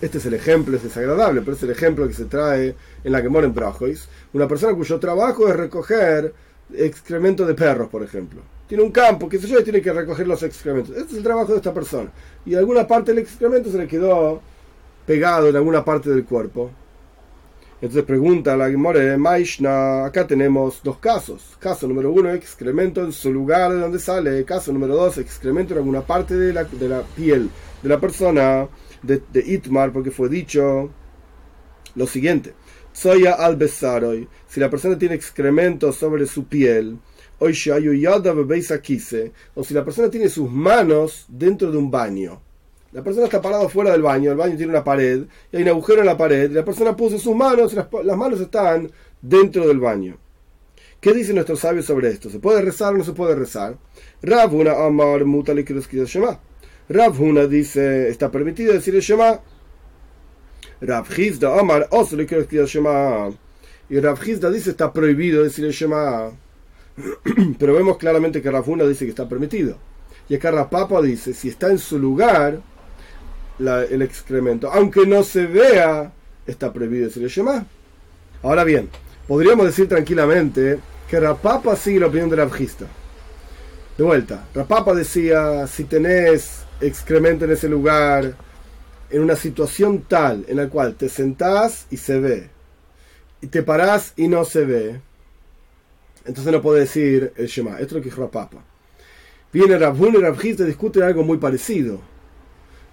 este 0.00 0.16
es 0.16 0.24
el 0.24 0.32
ejemplo, 0.32 0.74
es 0.74 0.82
desagradable, 0.82 1.42
pero 1.42 1.54
es 1.54 1.62
el 1.62 1.70
ejemplo 1.70 2.08
que 2.08 2.14
se 2.14 2.24
trae 2.24 2.74
en 3.04 3.12
la 3.12 3.20
Gemora 3.20 3.44
en 3.44 3.52
Brajois, 3.52 4.08
una 4.32 4.48
persona 4.48 4.74
cuyo 4.74 4.98
trabajo 4.98 5.48
es 5.48 5.56
recoger 5.56 6.32
excremento 6.72 7.44
de 7.44 7.52
perros, 7.52 7.88
por 7.90 8.02
ejemplo 8.02 8.40
tiene 8.66 8.82
un 8.82 8.90
campo, 8.90 9.28
qué 9.28 9.38
sé 9.38 9.46
yo, 9.46 9.60
y 9.60 9.62
tiene 9.62 9.80
que 9.80 9.92
recoger 9.92 10.26
los 10.26 10.42
excrementos. 10.42 10.96
Este 10.96 11.12
es 11.12 11.18
el 11.18 11.22
trabajo 11.22 11.52
de 11.52 11.58
esta 11.58 11.72
persona. 11.72 12.10
Y 12.44 12.56
alguna 12.56 12.84
parte 12.84 13.12
del 13.12 13.22
excremento 13.22 13.70
se 13.70 13.78
le 13.78 13.86
quedó 13.86 14.40
pegado 15.06 15.48
en 15.48 15.54
alguna 15.54 15.84
parte 15.84 16.10
del 16.10 16.24
cuerpo. 16.24 16.72
Entonces 17.80 18.04
pregunta 18.04 18.56
la 18.56 18.70
Gemore 18.70 19.18
Maishna, 19.18 20.06
acá 20.06 20.26
tenemos 20.26 20.80
dos 20.82 20.98
casos. 20.98 21.56
Caso 21.58 21.86
número 21.86 22.10
uno, 22.10 22.32
excremento 22.32 23.04
en 23.04 23.12
su 23.12 23.30
lugar 23.30 23.70
de 23.72 23.80
donde 23.80 23.98
sale. 23.98 24.44
Caso 24.46 24.72
número 24.72 24.96
dos, 24.96 25.18
excremento 25.18 25.74
en 25.74 25.78
alguna 25.78 26.00
parte 26.00 26.34
de 26.36 26.54
la, 26.54 26.64
de 26.64 26.88
la 26.88 27.02
piel 27.02 27.50
de 27.82 27.88
la 27.88 28.00
persona, 28.00 28.66
de, 29.02 29.22
de 29.30 29.40
Itmar, 29.40 29.92
porque 29.92 30.10
fue 30.10 30.30
dicho 30.30 30.90
lo 31.94 32.06
siguiente. 32.06 32.54
Soya 32.92 33.32
al 33.32 33.56
besaroy. 33.56 34.26
Si 34.48 34.58
la 34.58 34.70
persona 34.70 34.96
tiene 34.96 35.14
excremento 35.14 35.92
sobre 35.92 36.24
su 36.24 36.46
piel, 36.46 36.98
o 37.38 37.52
si 37.52 37.68
la 39.74 39.84
persona 39.84 40.08
tiene 40.08 40.30
sus 40.30 40.50
manos 40.50 41.26
dentro 41.28 41.70
de 41.70 41.76
un 41.76 41.90
baño. 41.90 42.40
La 42.96 43.02
persona 43.02 43.26
está 43.26 43.42
parada 43.42 43.68
fuera 43.68 43.92
del 43.92 44.00
baño, 44.00 44.30
el 44.30 44.38
baño 44.38 44.56
tiene 44.56 44.72
una 44.72 44.82
pared, 44.82 45.24
y 45.52 45.56
hay 45.58 45.62
un 45.64 45.68
agujero 45.68 46.00
en 46.00 46.06
la 46.06 46.16
pared, 46.16 46.50
la 46.50 46.64
persona 46.64 46.96
puso 46.96 47.18
sus 47.18 47.36
manos, 47.36 47.74
las, 47.74 48.16
manos 48.16 48.40
están 48.40 48.90
dentro 49.20 49.68
del 49.68 49.78
baño. 49.78 50.16
¿Qué 50.98 51.12
dicen 51.12 51.34
nuestros 51.34 51.60
sabios 51.60 51.84
sobre 51.84 52.08
esto? 52.08 52.30
¿Se 52.30 52.38
puede 52.38 52.62
rezar 52.62 52.94
o 52.94 52.96
no 52.96 53.04
se 53.04 53.12
puede 53.12 53.34
rezar? 53.34 53.76
Ravuna 54.22 54.72
Amar 54.72 55.26
Shema. 55.26 56.40
Ravuna 56.88 57.46
dice, 57.46 58.08
está 58.08 58.30
permitido 58.30 58.72
decir 58.72 58.98
Shema. 58.98 59.42
Rav 60.80 61.06
Amar 61.60 61.88
Shema. 61.90 63.30
Y 63.90 64.00
Rav 64.00 64.20
dice, 64.24 64.70
está 64.70 64.90
prohibido 64.90 65.42
decir 65.42 65.68
Shema. 65.68 66.30
Pero 67.58 67.74
vemos 67.74 67.98
claramente 67.98 68.40
que 68.40 68.50
Rafuna 68.50 68.84
dice 68.84 69.04
que 69.04 69.10
está 69.10 69.28
permitido. 69.28 69.76
Y 70.30 70.36
acá 70.36 70.50
Rapapa 70.50 71.02
dice, 71.02 71.34
si 71.34 71.50
está 71.50 71.70
en 71.70 71.78
su 71.78 71.98
lugar 71.98 72.62
el 73.58 74.02
excremento, 74.02 74.70
aunque 74.70 75.06
no 75.06 75.22
se 75.22 75.46
vea, 75.46 76.12
está 76.46 76.72
prohibido 76.72 77.06
decirle 77.06 77.28
Shema. 77.28 77.66
Ahora 78.42 78.64
bien, 78.64 78.88
podríamos 79.26 79.66
decir 79.66 79.88
tranquilamente 79.88 80.78
que 81.08 81.20
Rapapa 81.20 81.76
sigue 81.76 82.00
la 82.00 82.06
opinión 82.06 82.30
de 82.30 82.36
Rabjista. 82.36 82.86
De 83.96 84.04
vuelta, 84.04 84.46
Rapapa 84.54 84.94
decía, 84.94 85.66
si 85.66 85.84
tenés 85.84 86.64
excremento 86.80 87.44
en 87.46 87.52
ese 87.52 87.68
lugar, 87.68 88.34
en 89.08 89.22
una 89.22 89.36
situación 89.36 90.02
tal 90.02 90.44
en 90.48 90.56
la 90.56 90.68
cual 90.68 90.94
te 90.94 91.08
sentás 91.08 91.86
y 91.90 91.96
se 91.96 92.20
ve, 92.20 92.50
y 93.40 93.46
te 93.46 93.62
parás 93.62 94.12
y 94.16 94.28
no 94.28 94.44
se 94.44 94.64
ve, 94.64 95.00
entonces 96.26 96.52
no 96.52 96.60
puede 96.60 96.80
decir 96.80 97.32
el 97.36 97.46
Shema. 97.46 97.72
Esto 97.72 97.84
es 97.84 97.92
lo 97.92 98.00
que 98.00 98.10
dijo 98.10 98.30
Papa. 98.30 98.58
Viene 99.52 99.78
Rabhun 99.78 100.16
y 100.16 100.18
Rabhista 100.18 100.64
discuten 100.64 101.04
algo 101.04 101.22
muy 101.22 101.38
parecido. 101.38 102.00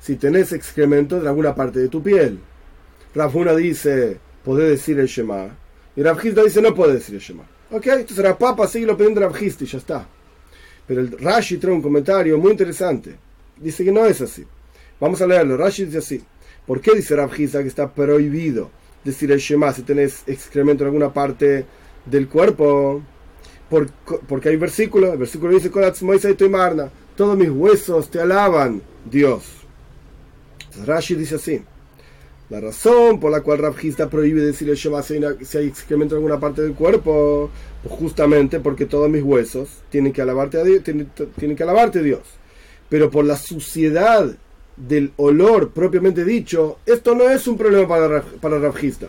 Si 0.03 0.17
tenés 0.17 0.51
excremento 0.51 1.17
en 1.17 1.27
alguna 1.27 1.55
parte 1.55 1.79
de 1.79 1.88
tu 1.88 2.03
piel. 2.03 2.38
Rabhuna 3.15 3.55
dice, 3.55 4.17
podés 4.43 4.72
decir 4.72 5.00
el 5.00 5.07
Shema. 5.07 5.55
Y 5.95 6.03
Rabhista 6.03 6.43
dice, 6.43 6.62
no 6.62 6.75
puede 6.75 6.95
decir 6.95 7.15
el 7.15 7.22
Shema. 7.22 7.43
Ok, 7.72 7.88
entonces 7.88 8.36
Papa 8.38 8.67
sigue 8.67 8.86
lo 8.86 8.98
pidiendo 8.98 9.22
Rabhista 9.22 9.63
y 9.63 9.67
ya 9.67 9.77
está. 9.77 10.05
Pero 10.86 11.00
el 11.00 11.17
Rashi 11.17 11.55
trae 11.55 11.74
un 11.74 11.81
comentario 11.81 12.38
muy 12.38 12.51
interesante. 12.51 13.15
Dice 13.55 13.86
que 13.86 13.93
no 13.93 14.05
es 14.05 14.19
así. 14.19 14.43
Vamos 15.00 15.22
a 15.22 15.25
leerlo. 15.25 15.55
Rashi 15.55 15.86
dice 15.86 16.00
así. 16.00 16.22
¿Por 16.67 16.81
qué 16.81 16.95
dice 16.95 17.15
Rabhista 17.15 17.62
que 17.62 17.69
está 17.69 17.89
prohibido 17.89 18.72
decir 19.05 19.31
el 19.31 19.39
Shema 19.39 19.72
si 19.72 19.83
tenés 19.83 20.24
excremento 20.27 20.83
en 20.83 20.88
alguna 20.88 21.13
parte 21.13 21.65
del 22.05 22.27
cuerpo? 22.27 23.01
porque 24.27 24.50
hay 24.50 24.57
versículos, 24.57 25.13
el 25.13 25.17
versículo 25.17 25.53
dice, 25.53 25.72
todos 27.15 27.38
mis 27.38 27.50
huesos 27.50 28.12
te 28.12 28.19
alaban, 28.19 28.83
Dios. 29.10 29.62
Rashi 30.86 31.15
dice 31.15 31.36
así, 31.36 31.62
La 32.50 32.60
razón 32.60 33.20
por 33.20 33.32
la 33.32 33.42
cual 33.42 33.60
Rabjista 33.60 34.10
prohíbe 34.10 34.42
decir 34.42 34.70
el 34.70 34.75
Shema 34.75 35.01
si 35.01 35.15
hay, 35.15 35.68
excremento 35.68 36.15
en 36.15 36.20
alguna 36.20 36.39
parte 36.39 36.62
del 36.62 36.74
cuerpo, 36.74 37.50
pues 37.82 37.96
justamente 37.96 38.60
porque 38.60 38.86
todos 38.86 39.10
mis 39.10 39.24
huesos 39.24 39.70
tienen 39.89 40.13
que 40.13 40.22
alabarte 40.22 40.60
a 40.60 40.63
Dios, 40.63 40.84
tienen, 40.84 41.56
que 41.56 41.63
alabarte 41.63 42.03
Dios. 42.03 42.22
Pero 42.89 43.10
por 43.10 43.25
la 43.25 43.38
suciedad 43.38 44.36
del 44.75 45.13
olor 45.18 45.72
propiamente 45.72 46.25
dicho, 46.25 46.80
esto 46.86 47.15
no 47.15 47.30
es 47.30 47.48
un 47.48 47.58
problema 47.58 47.88
para, 47.88 48.22
para 48.22 48.60
Rabjista. 48.60 49.08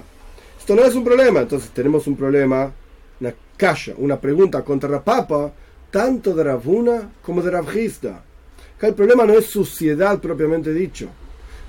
Esto 0.59 0.75
no 0.75 0.85
es 0.85 0.95
un 0.95 1.05
problema. 1.05 1.41
Entonces 1.41 1.71
tenemos 1.71 2.07
un 2.07 2.17
problema, 2.17 2.73
una 3.21 3.35
calla, 3.57 3.95
una 3.99 4.19
pregunta 4.19 4.63
contra 4.63 4.89
Rapapa, 4.89 5.53
tanto 5.91 6.35
de 6.35 6.45
Ravuna 6.45 7.11
como 7.23 7.43
de 7.43 7.51
Rabjista. 7.51 8.23
Acá 8.77 8.87
el 8.87 8.95
problema 8.95 9.25
no 9.25 9.35
es 9.35 9.47
suciedad 9.47 10.19
propiamente 10.21 10.73
dicho 10.73 11.09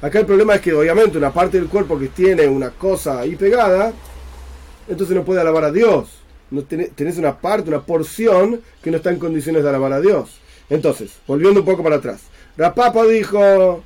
Acá 0.06 0.20
el 0.20 0.28
problema 0.28 0.54
es 0.54 0.62
que 0.62 0.72
obviamente 0.72 1.18
una 1.18 1.34
parte 1.34 1.58
del 1.58 1.68
cuerpo 1.68 1.98
que 1.98 2.10
tiene 2.10 2.48
una 2.48 2.70
cosa 2.70 3.22
ahí 3.22 3.36
pegada, 3.36 3.92
entonces 4.88 5.16
no 5.16 5.26
puede 5.26 5.42
alabar 5.42 5.64
a 5.64 5.72
Dios. 5.72 6.10
No 6.52 6.62
tenés 6.64 7.18
una 7.18 7.36
parte, 7.40 7.70
una 7.70 7.82
porción 7.82 8.62
que 8.84 8.92
no 8.92 8.98
está 8.98 9.10
en 9.10 9.18
condiciones 9.18 9.64
de 9.64 9.70
alabar 9.70 9.94
a 9.94 10.02
Dios. 10.02 10.40
Entonces, 10.70 11.10
volviendo 11.26 11.62
un 11.62 11.66
poco 11.66 11.82
para 11.82 11.96
atrás. 11.96 12.22
Rapapa 12.56 13.04
dijo, 13.08 13.84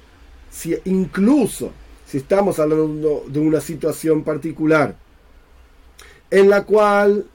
si 0.52 0.76
incluso 0.84 1.72
si 2.06 2.18
estamos 2.18 2.60
hablando 2.60 3.24
de 3.26 3.40
una 3.40 3.62
situación 3.62 4.26
particular 4.26 4.98
en 6.30 6.50
la 6.50 6.66
cual 6.66 7.28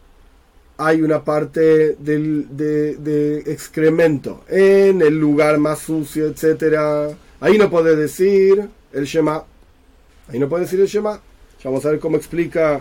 hay 0.76 1.00
una 1.00 1.24
parte 1.24 1.94
del, 1.94 2.54
de, 2.54 2.96
de, 2.96 3.38
excremento 3.50 4.44
en 4.46 5.00
el 5.00 5.18
lugar 5.18 5.56
más 5.56 5.78
sucio, 5.78 6.26
etcétera, 6.26 7.16
Ahí 7.44 7.58
no 7.58 7.68
puede 7.68 7.94
decir 7.94 8.70
el 8.94 9.04
Shema. 9.04 9.44
Ahí 10.28 10.38
no 10.38 10.48
puede 10.48 10.64
decir 10.64 10.80
el 10.80 10.86
Shema. 10.86 11.20
vamos 11.62 11.84
a 11.84 11.90
ver 11.90 12.00
cómo 12.00 12.16
explica 12.16 12.80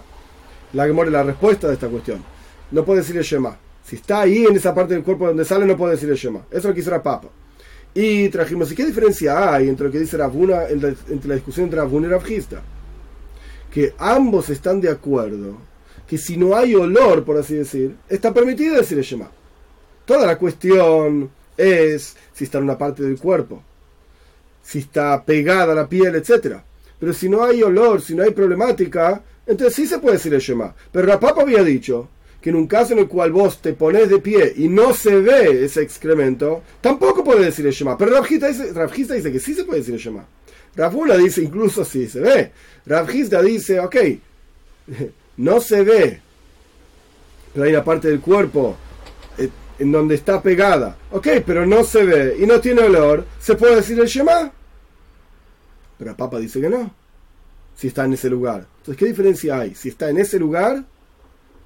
la 0.72 0.88
la 0.88 1.24
respuesta 1.24 1.68
de 1.68 1.74
esta 1.74 1.90
cuestión. 1.90 2.24
No 2.72 2.86
puede 2.86 3.02
decir 3.02 3.18
el 3.18 3.24
Shema. 3.24 3.58
Si 3.86 3.98
está 3.98 4.22
ahí 4.22 4.46
en 4.46 4.56
esa 4.56 4.74
parte 4.74 4.94
del 4.94 5.04
cuerpo 5.04 5.28
donde 5.28 5.44
sale, 5.44 5.66
no 5.66 5.76
puede 5.76 5.96
decir 5.96 6.10
el 6.10 6.16
Shema. 6.16 6.46
Eso 6.50 6.70
es 6.70 6.78
lo 6.78 6.94
que 6.94 7.00
Papa. 7.02 7.28
Y 7.94 8.30
trajimos, 8.30 8.72
¿y 8.72 8.76
qué 8.76 8.86
diferencia 8.86 9.54
hay 9.54 9.68
entre 9.68 9.88
lo 9.88 9.92
que 9.92 10.00
dice 10.00 10.16
Ravuna, 10.16 10.70
entre 10.70 11.28
la 11.28 11.36
discusión 11.36 11.66
entre 11.66 11.80
Ravuna 11.82 12.08
y 12.08 12.12
Ravgista? 12.12 12.62
Que 13.70 13.94
ambos 13.98 14.50
están 14.50 14.80
de 14.80 14.90
acuerdo 14.90 15.58
que 16.08 16.18
si 16.18 16.38
no 16.38 16.56
hay 16.56 16.74
olor, 16.74 17.26
por 17.26 17.38
así 17.38 17.56
decir, 17.56 17.98
está 18.08 18.34
permitido 18.34 18.78
decir 18.78 18.98
el 18.98 19.04
Shema. 19.04 19.30
Toda 20.06 20.26
la 20.26 20.38
cuestión 20.38 21.30
es 21.58 22.16
si 22.32 22.46
está 22.46 22.60
en 22.60 22.64
una 22.64 22.78
parte 22.78 23.04
del 23.04 23.20
cuerpo 23.20 23.62
si 24.64 24.80
está 24.80 25.24
pegada 25.24 25.74
a 25.74 25.76
la 25.76 25.88
piel, 25.88 26.16
etc. 26.16 26.58
Pero 27.00 27.14
si 27.14 27.30
no 27.30 27.44
hay 27.44 27.62
olor, 27.62 28.02
si 28.02 28.16
no 28.16 28.24
hay 28.24 28.32
problemática, 28.32 29.22
entonces 29.46 29.76
sí 29.76 29.86
se 29.86 30.00
puede 30.00 30.16
decir 30.16 30.34
el 30.34 30.40
Shema. 30.40 30.74
Pero 30.92 31.06
la 31.06 31.20
Papa 31.20 31.42
había 31.42 31.64
dicho 31.64 32.10
que 32.42 32.50
en 32.50 32.56
un 32.56 32.68
caso 32.68 32.94
en 32.94 33.00
el 33.00 33.08
cual 33.08 33.32
vos 33.32 33.62
te 33.62 33.74
pones 33.74 34.10
de 34.10 34.20
pie 34.20 34.54
y 34.58 34.68
no 34.68 34.94
se 34.94 35.16
ve 35.22 35.64
ese 35.64 35.82
excremento, 35.82 36.64
tampoco 36.82 37.24
puede 37.24 37.46
decir 37.46 37.66
el 37.68 37.74
Shema. 37.74 37.98
Pero 37.98 38.12
Rabjista 38.12 38.48
dice, 38.48 38.74
dice 38.74 39.32
que 39.32 39.40
sí 39.40 39.54
se 39.54 39.64
puede 39.64 39.80
decir 39.80 39.94
el 39.94 40.00
Shema. 40.00 40.26
Rafula 40.76 41.18
dice 41.18 41.42
incluso 41.42 41.86
sí 41.86 42.08
se 42.08 42.20
ve. 42.20 42.52
Rabjista 42.86 43.42
dice, 43.42 43.80
ok, 43.80 43.96
no 45.38 45.62
se 45.62 45.84
ve, 45.84 46.22
pero 47.54 47.66
hay 47.66 47.72
una 47.72 47.84
parte 47.84 48.10
del 48.10 48.20
cuerpo 48.20 48.76
en 49.80 49.92
donde 49.92 50.16
está 50.16 50.42
pegada. 50.42 50.98
Ok, 51.12 51.28
pero 51.46 51.66
no 51.66 51.84
se 51.84 52.04
ve 52.04 52.38
y 52.40 52.46
no 52.46 52.60
tiene 52.60 52.82
olor, 52.82 53.26
¿se 53.40 53.56
puede 53.56 53.78
decir 53.78 54.00
el 54.00 54.08
Shema? 54.08 54.52
Pero 55.98 56.12
el 56.12 56.18
Papa 56.18 56.40
dice 56.40 56.60
que 56.60 56.70
no, 56.70 56.94
si 57.76 57.88
está 57.88 58.06
en 58.06 58.14
ese 58.14 58.30
lugar. 58.30 58.68
Entonces, 58.80 58.98
¿qué 58.98 59.06
diferencia 59.06 59.60
hay? 59.60 59.76
Si 59.76 59.90
está 59.90 60.10
en 60.10 60.18
ese 60.18 60.40
lugar, 60.40 60.84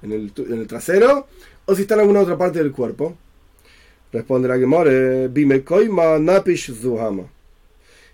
en 0.02 0.12
el, 0.12 0.66
trasero, 0.66 1.26
o 1.64 1.74
si 1.74 1.82
está 1.82 1.94
en 1.94 2.00
alguna 2.00 2.20
otra 2.20 2.38
parte 2.38 2.58
del 2.58 2.72
cuerpo. 2.72 3.16
Responde 4.12 4.48
la 4.48 4.58
Gemore, 4.58 5.28
Bime 5.28 5.62
koima 5.62 6.18
napish 6.18 6.72
zuhama. 6.72 7.24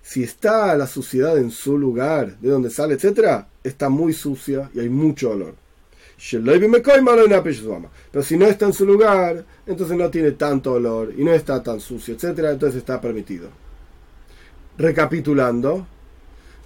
Si 0.03 0.23
está 0.23 0.77
la 0.77 0.87
suciedad 0.87 1.39
en 1.39 1.51
su 1.51 1.79
lugar, 1.79 2.39
de 2.39 2.51
donde 2.51 2.71
sale, 2.71 2.95
etc., 2.95 3.45
está 3.63 3.89
muy 3.89 4.13
sucia 4.13 4.71
y 4.75 4.81
hay 4.81 4.89
mucho 4.89 5.31
olor. 5.31 5.55
Pero 8.11 8.23
si 8.23 8.37
no 8.37 8.47
está 8.47 8.67
en 8.67 8.73
su 8.73 8.87
lugar, 8.87 9.45
entonces 9.67 9.97
no 9.97 10.11
tiene 10.11 10.33
tanto 10.33 10.73
olor 10.73 11.13
y 11.17 11.25
no 11.25 11.33
está 11.33 11.63
tan 11.63 11.81
sucio, 11.81 12.15
etc. 12.15 12.39
Entonces 12.51 12.77
está 12.77 13.01
permitido. 13.01 13.49
Recapitulando, 14.79 15.87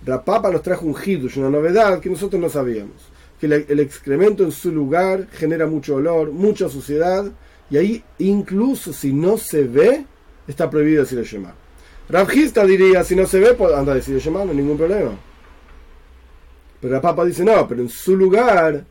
Rapapa 0.04 0.50
nos 0.50 0.62
trajo 0.62 0.86
un 0.86 0.94
hidush, 0.94 1.38
una 1.38 1.50
novedad 1.50 2.00
que 2.00 2.10
nosotros 2.10 2.40
no 2.40 2.48
sabíamos. 2.48 2.96
Que 3.40 3.46
el 3.46 3.80
excremento 3.80 4.42
en 4.42 4.52
su 4.52 4.72
lugar 4.72 5.28
genera 5.32 5.66
mucho 5.66 5.96
olor, 5.96 6.30
mucha 6.30 6.68
suciedad, 6.68 7.30
y 7.70 7.76
ahí 7.76 8.04
incluso 8.18 8.92
si 8.92 9.12
no 9.12 9.38
se 9.38 9.64
ve, 9.64 10.04
está 10.46 10.68
prohibido 10.68 11.02
decir 11.02 11.18
el 11.18 11.24
Shema. 11.24 11.54
Rabjista 12.08 12.64
diría, 12.64 13.04
si 13.04 13.14
no 13.14 13.26
se 13.26 13.38
ve, 13.38 13.54
pues 13.54 13.74
anda 13.74 13.92
a 13.92 13.96
decir 13.96 14.14
el 14.14 14.20
Shema, 14.20 14.44
no 14.44 14.50
hay 14.50 14.56
ningún 14.56 14.78
problema. 14.78 15.12
Pero 16.80 16.94
Rapapa 16.94 17.24
dice, 17.24 17.44
no, 17.44 17.66
pero 17.68 17.82
en 17.82 17.88
su 17.88 18.16
lugar 18.16 18.84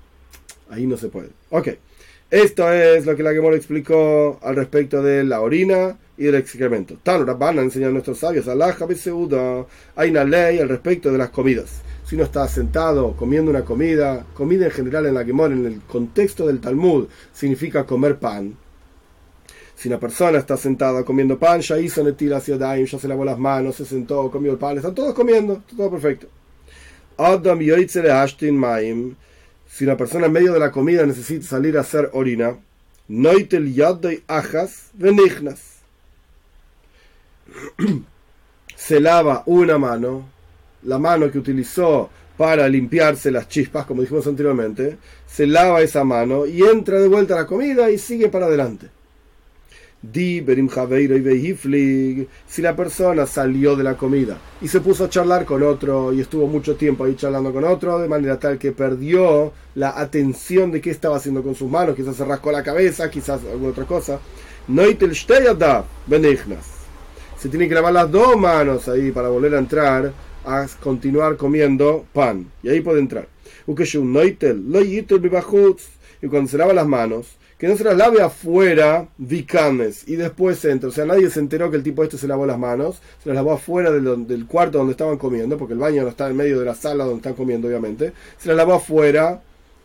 Ahí 0.69 0.85
no 0.87 0.97
se 0.97 1.09
puede. 1.09 1.29
Ok. 1.49 1.69
Esto 2.29 2.71
es 2.73 3.05
lo 3.05 3.15
que 3.15 3.23
la 3.23 3.31
Gemora 3.31 3.55
explicó 3.55 4.37
al 4.41 4.57
respecto 4.57 5.01
de 5.01 5.23
la 5.23 5.39
orina 5.39 5.97
y 6.17 6.25
del 6.25 6.35
excremento. 6.35 6.97
Tan 7.01 7.25
van 7.39 7.59
a 7.59 7.61
enseñar 7.61 7.89
a 7.89 7.93
nuestros 7.93 8.17
sabios, 8.17 8.47
Allah 8.49 8.75
hay 9.95 10.09
una 10.09 10.23
ley 10.25 10.59
al 10.59 10.67
respecto 10.67 11.09
de 11.09 11.17
las 11.17 11.29
comidas. 11.29 11.81
Si 12.05 12.15
uno 12.15 12.25
está 12.25 12.47
sentado 12.49 13.13
comiendo 13.13 13.49
una 13.49 13.63
comida, 13.63 14.25
comida 14.33 14.65
en 14.65 14.71
general 14.71 15.05
en 15.05 15.13
la 15.13 15.23
Gemora, 15.23 15.53
en 15.53 15.65
el 15.65 15.81
contexto 15.81 16.47
del 16.47 16.59
Talmud, 16.59 17.07
significa 17.31 17.85
comer 17.85 18.17
pan. 18.17 18.57
Si 19.75 19.87
una 19.87 19.99
persona 19.99 20.39
está 20.39 20.57
sentada 20.57 21.05
comiendo 21.05 21.37
pan, 21.37 21.61
ya 21.61 21.79
hizo 21.79 22.03
netil 22.03 22.33
hacia 22.33 22.57
daim, 22.57 22.85
ya 22.85 22.97
se 22.97 23.07
lavó 23.07 23.23
las 23.23 23.37
manos, 23.37 23.75
se 23.75 23.85
sentó, 23.85 24.29
comió 24.31 24.51
el 24.51 24.57
pan, 24.57 24.77
están 24.77 24.95
todos 24.95 25.13
comiendo, 25.13 25.61
todo 25.77 25.91
perfecto. 25.91 26.27
Adam 27.17 27.59
maim 28.53 29.15
si 29.69 29.83
una 29.83 29.97
persona 29.97 30.27
en 30.27 30.31
medio 30.31 30.53
de 30.53 30.59
la 30.59 30.71
comida 30.71 31.05
necesita 31.05 31.45
salir 31.45 31.77
a 31.77 31.81
hacer 31.81 32.09
orina, 32.13 32.57
noitel 33.07 33.73
ajas 34.27 34.89
venignas. 34.93 35.59
Se 38.75 38.99
lava 38.99 39.43
una 39.45 39.77
mano, 39.77 40.29
la 40.83 40.99
mano 40.99 41.31
que 41.31 41.39
utilizó 41.39 42.09
para 42.37 42.69
limpiarse 42.69 43.31
las 43.31 43.49
chispas, 43.49 43.85
como 43.85 44.01
dijimos 44.01 44.27
anteriormente, 44.27 44.97
se 45.25 45.47
lava 45.47 45.81
esa 45.81 46.03
mano 46.03 46.45
y 46.45 46.61
entra 46.61 46.99
de 46.99 47.07
vuelta 47.07 47.33
a 47.33 47.37
la 47.37 47.47
comida 47.47 47.89
y 47.89 47.97
sigue 47.97 48.29
para 48.29 48.45
adelante. 48.45 48.89
Si 50.03 50.41
la 52.61 52.75
persona 52.75 53.25
salió 53.25 53.75
de 53.75 53.83
la 53.83 53.97
comida 53.97 54.37
y 54.61 54.67
se 54.67 54.79
puso 54.79 55.05
a 55.05 55.09
charlar 55.09 55.43
con 55.45 55.63
otro 55.63 56.13
y 56.13 56.21
estuvo 56.21 56.45
mucho 56.47 56.75
tiempo 56.75 57.03
ahí 57.03 57.15
charlando 57.15 57.51
con 57.51 57.63
otro, 57.63 57.97
de 57.99 58.07
manera 58.07 58.39
tal 58.39 58.59
que 58.59 58.71
perdió 58.71 59.51
la 59.75 59.99
atención 59.99 60.71
de 60.71 60.81
qué 60.81 60.91
estaba 60.91 61.17
haciendo 61.17 61.41
con 61.41 61.55
sus 61.55 61.69
manos, 61.69 61.95
quizás 61.95 62.15
se 62.15 62.25
rascó 62.25 62.51
la 62.51 62.61
cabeza, 62.63 63.09
quizás 63.09 63.43
alguna 63.43 63.71
otra 63.71 63.85
cosa. 63.85 64.19
Se 67.37 67.49
tiene 67.49 67.67
que 67.67 67.75
lavar 67.75 67.93
las 67.93 68.11
dos 68.11 68.37
manos 68.37 68.87
ahí 68.87 69.11
para 69.11 69.29
volver 69.29 69.55
a 69.55 69.59
entrar 69.59 70.13
a 70.45 70.67
continuar 70.81 71.37
comiendo 71.37 72.05
pan. 72.13 72.51
Y 72.63 72.69
ahí 72.69 72.81
puede 72.81 72.99
entrar. 72.99 73.27
Y 73.65 73.73
cuando 76.27 76.49
se 76.49 76.57
lava 76.57 76.73
las 76.73 76.87
manos, 76.87 77.37
que 77.57 77.67
no 77.67 77.75
se 77.75 77.83
las 77.83 77.97
lave 77.97 78.21
afuera, 78.21 79.07
vicames, 79.17 80.07
y 80.07 80.15
después 80.15 80.63
entra. 80.65 80.89
O 80.89 80.91
sea, 80.91 81.05
nadie 81.05 81.29
se 81.29 81.39
enteró 81.39 81.71
que 81.71 81.77
el 81.77 81.83
tipo 81.83 82.03
este 82.03 82.17
se 82.17 82.27
lavó 82.27 82.45
las 82.45 82.59
manos, 82.59 83.01
se 83.23 83.29
las 83.29 83.35
lavó 83.35 83.53
afuera 83.53 83.91
del, 83.91 84.45
cuarto 84.45 84.77
donde 84.77 84.91
estaban 84.91 85.17
comiendo, 85.17 85.57
porque 85.57 85.73
el 85.73 85.79
baño 85.79 86.03
no 86.03 86.09
está 86.09 86.29
en 86.29 86.35
medio 86.35 86.59
de 86.59 86.65
la 86.65 86.75
sala 86.75 87.03
donde 87.03 87.17
están 87.17 87.33
comiendo, 87.33 87.67
obviamente. 87.67 88.13
Se 88.37 88.49
las 88.49 88.57
lavó 88.57 88.75
afuera 88.75 89.41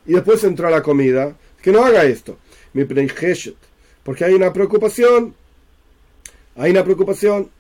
y 0.07 0.13
después 0.13 0.45
entró 0.45 0.69
a 0.69 0.71
la 0.71 0.83
comida. 0.83 1.35
Que 1.63 1.71
no 1.71 1.85
haga 1.85 2.05
esto. 2.05 2.39
Mi 2.73 2.85
porque 4.03 4.25
hay 4.25 4.35
una 4.35 4.53
preocupación, 4.53 5.35
hay 6.57 6.73
una 6.73 6.83
preocupación 6.83 7.51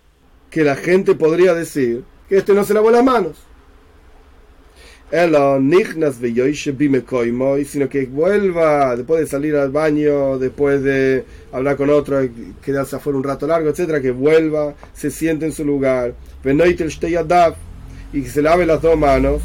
que 0.50 0.64
la 0.64 0.75
gente 0.75 1.14
podría 1.14 1.54
decir 1.54 2.02
que 2.28 2.38
este 2.38 2.52
no 2.52 2.64
se 2.64 2.75
lavó 2.75 2.90
las 2.90 3.04
manos 3.04 3.37
sino 7.66 7.87
que 7.87 8.07
vuelva 8.07 8.97
después 8.97 9.21
de 9.21 9.26
salir 9.26 9.54
al 9.57 9.71
baño, 9.71 10.38
después 10.38 10.83
de 10.83 11.26
hablar 11.52 11.76
con 11.76 11.90
otro, 11.90 12.19
quedarse 12.64 12.97
afuera 12.97 13.19
un 13.19 13.25
rato 13.25 13.47
largo, 13.47 13.69
etcétera, 13.69 14.00
que 14.00 14.11
vuelva, 14.11 14.75
se 14.95 15.11
siente 15.11 15.45
en 15.45 15.52
su 15.52 15.66
lugar, 15.66 16.14
y 16.42 18.23
que 18.23 18.28
se 18.31 18.40
lave 18.40 18.64
las 18.64 18.81
dos 18.81 18.97
manos, 18.97 19.42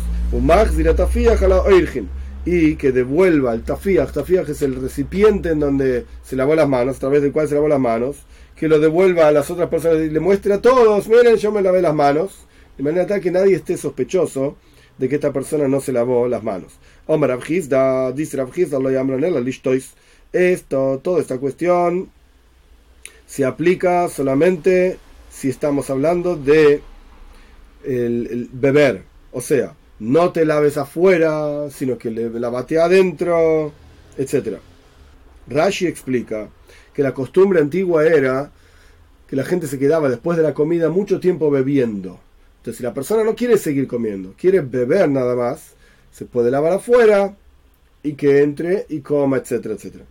y 2.46 2.76
que 2.76 2.92
devuelva 2.94 3.54
el 3.54 3.64
tafiach, 3.64 4.14
tafiach 4.14 4.48
es 4.48 4.62
el 4.62 4.76
recipiente 4.76 5.50
en 5.50 5.60
donde 5.60 6.06
se 6.24 6.38
lavó 6.38 6.56
las 6.56 6.70
manos, 6.70 6.96
a 6.96 7.00
través 7.00 7.22
del 7.22 7.34
cual 7.34 7.50
se 7.50 7.56
lavó 7.56 7.68
las 7.68 7.82
manos, 7.82 8.16
que 8.56 8.70
lo 8.70 8.80
devuelva 8.80 9.28
a 9.28 9.34
las 9.34 9.52
otras 9.52 9.68
personas 9.68 10.00
y 10.00 10.10
le 10.10 10.22
muestre 10.22 10.54
a 10.54 10.62
todos, 10.62 11.10
miren, 11.10 11.36
yo 11.36 11.52
me 11.52 11.62
lavé 11.62 11.82
las 11.82 11.94
manos, 11.94 12.48
de 12.78 12.84
manera 12.84 13.06
tal 13.06 13.20
que 13.20 13.32
nadie 13.32 13.56
esté 13.56 13.76
sospechoso 13.76 14.56
de 14.98 15.10
que 15.10 15.16
esta 15.16 15.32
persona 15.34 15.68
no 15.68 15.80
se 15.80 15.92
lavó 15.92 16.28
las 16.28 16.44
manos. 16.44 16.74
Omar 17.06 17.32
Abhizda, 17.32 18.12
dice 18.12 18.40
Abhizda, 18.40 18.80
lo 18.80 18.90
llaman 18.90 19.24
el 19.24 19.44
listois. 19.44 19.94
Esto, 20.34 21.00
toda 21.04 21.22
esta 21.22 21.38
cuestión 21.38 22.10
se 23.26 23.46
aplica 23.46 24.08
solamente 24.10 24.98
si 25.30 25.50
estamos 25.50 25.90
hablando 25.90 26.36
de 26.36 26.82
el, 27.84 28.50
beber. 28.52 29.04
O 29.32 29.42
sea, 29.42 29.76
no 30.00 30.32
te 30.32 30.46
laves 30.46 30.78
afuera, 30.78 31.70
sino 31.70 31.98
que 31.98 32.10
le 32.10 32.30
lavate 32.40 32.80
adentro, 32.80 33.72
etc. 34.18 34.58
Rashi 35.48 35.88
explica 35.88 36.50
que 36.94 37.04
la 37.04 37.14
costumbre 37.14 37.60
antigua 37.60 38.06
era 38.06 38.52
que 39.28 39.36
la 39.36 39.44
gente 39.44 39.68
se 39.68 39.78
quedaba 39.78 40.10
después 40.10 40.38
de 40.38 40.44
la 40.44 40.54
comida 40.54 40.90
mucho 40.90 41.20
tiempo 41.20 41.52
bebiendo. 41.52 42.20
Si 42.74 42.84
la 42.84 42.94
persona 42.94 43.24
no 43.24 43.36
quiere 43.36 43.58
seguir 43.58 43.88
comiendo, 43.88 44.34
quiere 44.38 44.62
beber 44.62 45.10
nada 45.10 45.36
más, 45.36 45.74
se 46.12 46.26
puede 46.26 46.52
lavar 46.52 46.74
afuera 46.74 47.36
y 48.04 48.14
que 48.14 48.42
entre 48.42 48.86
y 48.90 49.00
coma, 49.00 49.38
etcétera, 49.38 49.76
etcétera. 49.76 50.06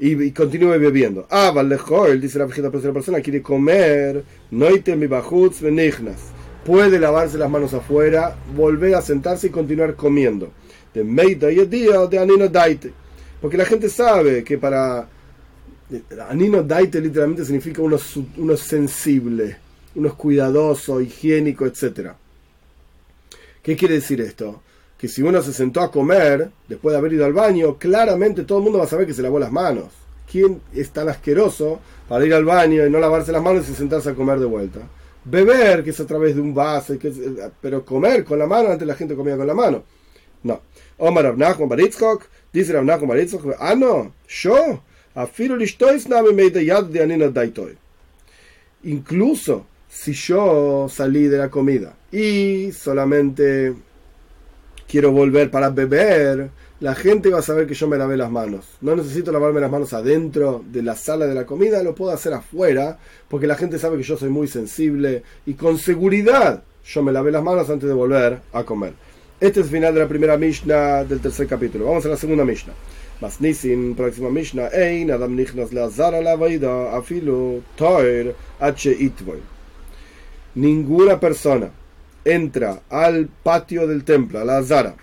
Y, 0.00 0.30
continúe 0.30 0.78
bebiendo. 0.78 1.26
Ah, 1.28 1.50
vale, 1.50 1.76
dice 2.20 2.38
la 2.38 2.46
pero 2.46 2.80
si 2.80 2.86
la 2.86 2.92
persona 2.92 3.20
quiere 3.20 3.42
comer, 3.42 4.22
noite 4.50 4.94
mi 4.94 5.06
bajutz 5.06 5.60
Puede 6.64 7.00
lavarse 7.00 7.38
las 7.38 7.50
manos 7.50 7.74
afuera, 7.74 8.36
volver 8.54 8.94
a 8.94 9.02
sentarse 9.02 9.48
y 9.48 9.50
continuar 9.50 9.96
comiendo. 9.96 10.52
De 10.94 11.02
meita 11.02 11.50
y 11.50 11.64
día 11.66 12.06
de 12.06 12.18
anino 12.18 12.46
daite. 12.48 12.92
Porque 13.40 13.56
la 13.56 13.64
gente 13.64 13.88
sabe 13.88 14.44
que 14.44 14.58
para 14.58 15.08
Anino 16.28 16.62
Daite 16.62 17.00
literalmente 17.00 17.44
significa 17.44 17.82
uno, 17.82 17.96
uno 18.36 18.56
sensible, 18.56 19.56
uno 19.98 20.08
es 20.08 20.14
cuidadoso, 20.14 21.00
higiénico, 21.00 21.66
etc. 21.66 22.12
¿Qué 23.62 23.76
quiere 23.76 23.94
decir 23.94 24.20
esto? 24.20 24.62
Que 24.96 25.08
si 25.08 25.22
uno 25.22 25.42
se 25.42 25.52
sentó 25.52 25.80
a 25.80 25.90
comer 25.90 26.50
después 26.68 26.92
de 26.92 26.98
haber 26.98 27.12
ido 27.12 27.24
al 27.24 27.32
baño, 27.32 27.76
claramente 27.78 28.44
todo 28.44 28.58
el 28.58 28.64
mundo 28.64 28.78
va 28.78 28.84
a 28.84 28.88
saber 28.88 29.06
que 29.06 29.14
se 29.14 29.22
lavó 29.22 29.38
las 29.38 29.50
manos. 29.50 29.86
¿Quién 30.30 30.60
es 30.72 30.90
tan 30.90 31.08
asqueroso 31.08 31.80
para 32.08 32.24
ir 32.24 32.32
al 32.32 32.44
baño 32.44 32.86
y 32.86 32.90
no 32.90 33.00
lavarse 33.00 33.32
las 33.32 33.42
manos 33.42 33.68
y 33.68 33.74
sentarse 33.74 34.10
a 34.10 34.14
comer 34.14 34.38
de 34.38 34.46
vuelta? 34.46 34.80
Beber, 35.24 35.82
que 35.82 35.90
es 35.90 36.00
a 36.00 36.06
través 36.06 36.36
de 36.36 36.40
un 36.40 36.54
vaso, 36.54 36.94
pero 37.60 37.84
comer 37.84 38.24
con 38.24 38.38
la 38.38 38.46
mano, 38.46 38.70
antes 38.70 38.86
la 38.86 38.94
gente 38.94 39.16
comía 39.16 39.36
con 39.36 39.46
la 39.46 39.54
mano. 39.54 39.82
No. 40.44 40.60
Omar 40.98 41.26
Abnachon 41.26 41.68
Baritzkok, 41.68 42.24
dice 42.52 42.76
Abnachon 42.76 43.08
Baritzkok, 43.08 43.56
ah 43.58 43.74
no, 43.74 44.12
yo 44.28 44.82
Incluso 48.84 49.66
si 50.00 50.12
yo 50.12 50.86
salí 50.88 51.26
de 51.26 51.38
la 51.38 51.50
comida 51.50 51.96
y 52.12 52.70
solamente 52.70 53.74
quiero 54.86 55.10
volver 55.10 55.50
para 55.50 55.70
beber, 55.70 56.50
la 56.78 56.94
gente 56.94 57.30
va 57.30 57.40
a 57.40 57.42
saber 57.42 57.66
que 57.66 57.74
yo 57.74 57.88
me 57.88 57.98
lavé 57.98 58.16
las 58.16 58.30
manos. 58.30 58.76
No 58.80 58.94
necesito 58.94 59.32
lavarme 59.32 59.60
las 59.60 59.72
manos 59.72 59.92
adentro 59.92 60.62
de 60.70 60.82
la 60.82 60.94
sala 60.94 61.26
de 61.26 61.34
la 61.34 61.44
comida, 61.44 61.82
lo 61.82 61.96
puedo 61.96 62.12
hacer 62.12 62.32
afuera, 62.32 62.96
porque 63.26 63.48
la 63.48 63.56
gente 63.56 63.80
sabe 63.80 63.96
que 63.96 64.04
yo 64.04 64.16
soy 64.16 64.28
muy 64.28 64.46
sensible 64.46 65.24
y 65.46 65.54
con 65.54 65.78
seguridad 65.78 66.62
yo 66.86 67.02
me 67.02 67.10
lavé 67.10 67.32
las 67.32 67.42
manos 67.42 67.68
antes 67.68 67.88
de 67.88 67.94
volver 67.94 68.38
a 68.52 68.62
comer. 68.62 68.92
Este 69.40 69.60
es 69.60 69.66
el 69.66 69.72
final 69.72 69.94
de 69.94 70.00
la 70.00 70.08
primera 70.08 70.36
Mishnah 70.36 71.02
del 71.04 71.18
tercer 71.18 71.48
capítulo. 71.48 71.86
Vamos 71.86 72.06
a 72.06 72.10
la 72.10 72.16
segunda 72.16 72.44
Mishnah. 72.44 72.72
Masnisin, 73.20 73.96
próxima 73.96 74.30
Mishnah, 74.30 74.68
Ein, 74.72 75.10
Adam 75.10 75.34
Nichnas 75.34 75.72
Lazara 75.72 76.20
la 76.20 76.36
Vaida, 76.36 76.96
Afilo, 76.96 77.62
Toir, 77.76 78.36
H. 78.60 78.90
Itvoy. 78.92 79.57
Ninguna 80.54 81.20
persona 81.20 81.70
entra 82.24 82.82
al 82.88 83.28
patio 83.42 83.86
del 83.86 84.04
templo, 84.04 84.40
a 84.40 84.44
la 84.44 84.62
Zara, 84.62 84.96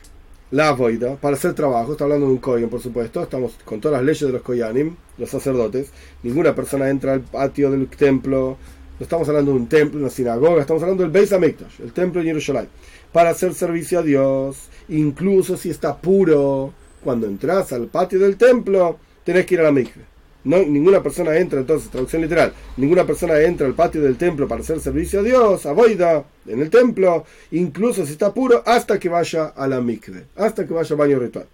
la 0.51 0.71
Voida, 0.71 1.15
para 1.15 1.35
hacer 1.35 1.53
trabajo. 1.53 1.91
Está 1.91 2.03
hablando 2.03 2.25
de 2.27 2.33
un 2.33 2.37
Koyan, 2.39 2.69
por 2.69 2.81
supuesto. 2.81 3.21
Estamos 3.21 3.53
con 3.63 3.79
todas 3.79 3.97
las 3.97 4.05
leyes 4.05 4.21
de 4.21 4.33
los 4.33 4.41
Koyanim, 4.41 4.95
los 5.17 5.29
sacerdotes. 5.29 5.91
Ninguna 6.23 6.55
persona 6.55 6.89
entra 6.89 7.13
al 7.13 7.21
patio 7.21 7.71
del 7.71 7.87
templo. 7.87 8.57
No 8.99 9.03
estamos 9.03 9.27
hablando 9.27 9.51
de 9.51 9.57
un 9.57 9.67
templo, 9.67 9.99
una 9.99 10.09
sinagoga. 10.09 10.61
Estamos 10.61 10.81
hablando 10.83 11.03
del 11.03 11.11
Beis 11.11 11.31
Hamikdash, 11.31 11.81
el 11.81 11.93
templo 11.93 12.21
de 12.21 12.27
Jerusalén. 12.27 12.67
Para 13.11 13.29
hacer 13.29 13.53
servicio 13.53 13.99
a 13.99 14.03
Dios, 14.03 14.69
incluso 14.89 15.57
si 15.57 15.69
está 15.69 15.95
puro 15.95 16.73
cuando 17.03 17.27
entras 17.27 17.71
al 17.71 17.87
patio 17.87 18.19
del 18.19 18.35
templo, 18.35 18.97
tenés 19.23 19.45
que 19.45 19.53
ir 19.53 19.61
a 19.61 19.63
la 19.63 19.71
mikve. 19.71 20.14
No, 20.45 20.59
ninguna 20.59 21.01
persona 21.01 21.35
entra, 21.37 21.59
entonces, 21.59 21.89
traducción 21.89 22.21
literal, 22.21 22.53
ninguna 22.77 23.05
persona 23.05 23.39
entra 23.41 23.67
al 23.67 23.73
patio 23.73 24.01
del 24.01 24.15
templo 24.15 24.47
para 24.47 24.61
hacer 24.61 24.79
servicio 24.79 25.19
a 25.19 25.23
Dios, 25.23 25.65
a 25.65 25.73
Boida, 25.73 26.23
en 26.47 26.61
el 26.61 26.69
templo, 26.69 27.25
incluso 27.51 28.05
si 28.05 28.11
está 28.11 28.33
puro, 28.33 28.63
hasta 28.65 28.99
que 28.99 29.09
vaya 29.09 29.47
a 29.47 29.67
la 29.67 29.81
mikve, 29.81 30.25
hasta 30.35 30.65
que 30.65 30.73
vaya 30.73 30.93
al 30.93 30.97
baño 30.97 31.19
ritual. 31.19 31.47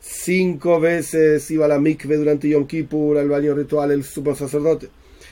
Cinco 0.00 0.80
veces 0.80 1.50
iba 1.50 1.64
a 1.64 1.68
la 1.68 1.78
mikve 1.78 2.16
durante 2.16 2.48
Yom 2.48 2.66
Kippur, 2.66 3.18
al 3.18 3.28
baño 3.28 3.54
ritual, 3.54 3.90
el 3.90 4.04
sumo 4.04 4.34
sacerdote. 4.34 4.88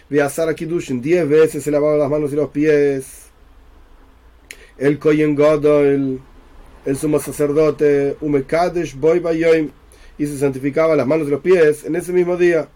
Diez 0.08 1.28
veces 1.28 1.62
se 1.62 1.70
lavaba 1.70 1.96
las 1.96 2.10
manos 2.10 2.32
y 2.32 2.36
los 2.36 2.50
pies 2.50 3.28
el 4.78 4.98
Kohen 4.98 5.34
Godol, 5.34 6.20
el 6.84 6.96
sumo 6.96 7.20
sacerdote, 7.20 8.16
Umekadesh 8.20 8.94
Boy 8.96 9.20
Bayoim, 9.20 9.70
y 10.18 10.26
se 10.26 10.38
santificaba 10.38 10.96
las 10.96 11.06
manos 11.06 11.28
y 11.28 11.30
los 11.30 11.40
pies 11.40 11.84
en 11.84 11.96
ese 11.96 12.12
mismo 12.12 12.36
día. 12.36 12.68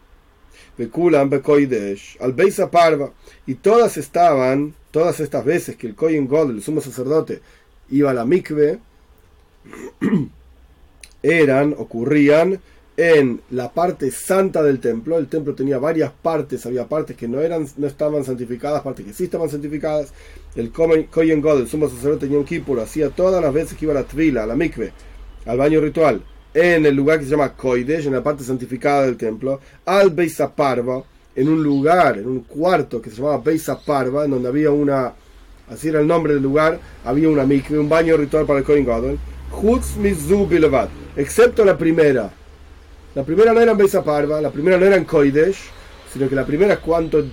Bekulam 0.79 1.29
Bekoidesh, 1.29 2.17
al 2.21 2.33
Beisa 2.33 2.71
Parva, 2.71 3.13
y 3.47 3.55
todas 3.55 3.97
estaban, 3.97 4.75
todas 4.91 5.21
estas 5.21 5.45
veces 5.45 5.77
que 5.77 5.87
el 5.87 5.95
Kohen 5.95 6.27
Godol, 6.27 6.57
el 6.57 6.63
sumo 6.63 6.81
sacerdote, 6.81 7.41
iba 7.91 8.11
a 8.11 8.15
la 8.15 8.25
mikve, 8.25 8.79
eran, 11.23 11.75
ocurrían 11.77 12.61
en 12.97 13.41
la 13.51 13.73
parte 13.73 14.11
santa 14.11 14.63
del 14.63 14.81
templo. 14.81 15.19
El 15.19 15.29
templo 15.29 15.55
tenía 15.55 15.79
varias 15.79 16.13
partes, 16.13 16.67
había 16.67 16.87
partes 16.89 17.17
que 17.17 17.29
no, 17.29 17.41
eran, 17.41 17.67
no 17.77 17.87
estaban 17.87 18.25
santificadas, 18.25 18.83
partes 18.83 19.07
que 19.07 19.13
sí 19.13 19.25
estaban 19.25 19.49
santificadas. 19.49 20.13
El 20.55 20.71
Kohen 20.71 21.41
God, 21.41 21.61
el 21.61 21.69
sumo 21.69 21.89
sacerdote 21.89 22.27
un 22.27 22.45
Kippur, 22.45 22.81
hacía 22.81 23.09
todas 23.09 23.43
las 23.43 23.55
veces 23.55 23.79
que 23.79 23.87
iba 23.87 23.93
a 23.93 24.03
la 24.03 24.05
trila, 24.05 24.43
a 24.43 24.47
la 24.47 24.55
mikve, 24.55 24.93
al 25.47 25.57
baño 25.57 25.81
ritual, 25.81 26.23
en 26.53 26.85
el 26.85 26.95
lugar 26.95 27.19
que 27.19 27.25
se 27.25 27.31
llama 27.31 27.55
Koidesh, 27.55 28.07
en 28.07 28.13
la 28.13 28.23
parte 28.23 28.45
santificada 28.45 29.07
del 29.07 29.17
templo, 29.17 29.61
al 29.87 30.11
Beisa 30.11 30.55
Parva, 30.55 31.03
en 31.35 31.49
un 31.49 31.63
lugar, 31.63 32.19
en 32.19 32.27
un 32.27 32.41
cuarto 32.41 33.01
que 33.01 33.09
se 33.09 33.17
llamaba 33.17 33.39
Beisa 33.39 33.81
Parva, 33.81 34.27
en 34.27 34.33
donde 34.33 34.49
había 34.49 34.71
una, 34.71 35.15
así 35.71 35.89
era 35.89 36.01
el 36.01 36.07
nombre 36.07 36.35
del 36.35 36.43
lugar, 36.43 36.79
había 37.03 37.31
una 37.31 37.47
mikve, 37.47 37.79
un 37.79 37.89
baño 37.89 38.19
ritual 38.19 38.45
para 38.45 38.59
el 38.59 38.65
Kohen 38.67 38.85
God, 38.85 39.17
excepto 41.17 41.65
la 41.65 41.79
primera, 41.79 42.31
la 43.15 43.25
primera 43.25 43.55
no 43.55 43.61
era 43.61 43.73
en 43.73 43.79
Beisa 43.79 44.05
Parva, 44.05 44.43
la 44.43 44.51
primera 44.51 44.77
no 44.77 44.85
era 44.85 44.97
en 44.97 45.05
Koidesh, 45.07 45.71
sino 46.13 46.29
que 46.29 46.35
la 46.35 46.45
primera 46.45 46.75
es 46.75 46.81
cuanto, 46.81 47.25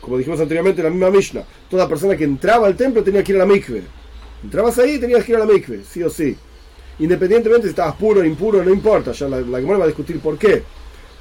como 0.00 0.18
dijimos 0.18 0.40
anteriormente 0.40 0.80
en 0.80 0.84
la 0.84 0.90
misma 0.90 1.10
Mishnah, 1.10 1.44
toda 1.68 1.88
persona 1.88 2.16
que 2.16 2.24
entraba 2.24 2.66
al 2.66 2.76
templo 2.76 3.02
tenía 3.02 3.24
que 3.24 3.32
ir 3.32 3.36
a 3.36 3.44
la 3.44 3.52
mikve. 3.52 3.82
Entrabas 4.44 4.78
ahí 4.78 4.98
tenías 4.98 5.24
que 5.24 5.32
ir 5.32 5.36
a 5.36 5.40
la 5.40 5.52
mikve, 5.52 5.82
sí 5.84 6.02
o 6.02 6.10
sí. 6.10 6.36
Independientemente 7.00 7.66
si 7.66 7.70
estabas 7.70 7.96
puro 7.96 8.20
o 8.20 8.24
impuro, 8.24 8.62
no 8.62 8.70
importa, 8.70 9.12
ya 9.12 9.28
la, 9.28 9.40
la 9.40 9.60
va 9.60 9.84
a 9.84 9.86
discutir 9.88 10.20
por 10.20 10.38
qué. 10.38 10.62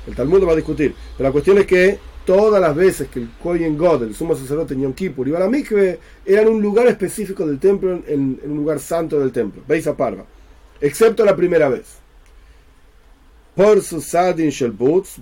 El 0.07 0.15
Talmud 0.15 0.47
va 0.47 0.53
a 0.53 0.55
discutir. 0.55 0.93
Pero 1.17 1.29
la 1.29 1.31
cuestión 1.31 1.57
es 1.57 1.65
que 1.65 1.99
todas 2.25 2.61
las 2.61 2.75
veces 2.75 3.07
que 3.09 3.19
el 3.19 3.29
Kohen 3.41 3.77
God, 3.77 4.03
el 4.03 4.15
sumo 4.15 4.35
sacerdote 4.35 4.79
Yom 4.79 4.93
Kippur, 4.93 5.27
iba 5.27 5.37
a 5.37 5.41
la 5.41 5.49
mikve, 5.49 5.99
era 6.25 6.43
en 6.43 6.49
un 6.49 6.61
lugar 6.61 6.87
específico 6.87 7.45
del 7.45 7.59
templo, 7.59 8.03
en, 8.05 8.39
un 8.43 8.57
lugar 8.57 8.79
santo 8.79 9.19
del 9.19 9.31
templo, 9.31 9.63
Beisa 9.67 9.95
Parva. 9.97 10.25
Excepto 10.79 11.25
la 11.25 11.35
primera 11.35 11.69
vez 11.69 11.97
por 13.55 13.81
su 13.81 13.99
sadin 13.99 14.51
shel 14.51 14.71
boots, 14.71 15.19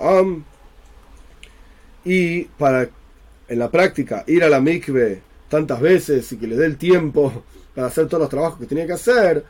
am, 0.00 0.44
y 2.04 2.44
para 2.44 2.88
en 3.48 3.58
la 3.58 3.70
práctica 3.70 4.24
ir 4.26 4.42
a 4.42 4.48
la 4.48 4.60
mikve 4.60 5.20
tantas 5.48 5.80
veces 5.80 6.30
y 6.32 6.36
que 6.36 6.46
le 6.46 6.56
dé 6.56 6.66
el 6.66 6.76
tiempo 6.76 7.44
para 7.74 7.88
hacer 7.88 8.06
todos 8.06 8.22
los 8.22 8.30
trabajos 8.30 8.58
que 8.58 8.66
tenía 8.66 8.86
que 8.86 8.94
hacer, 8.94 9.44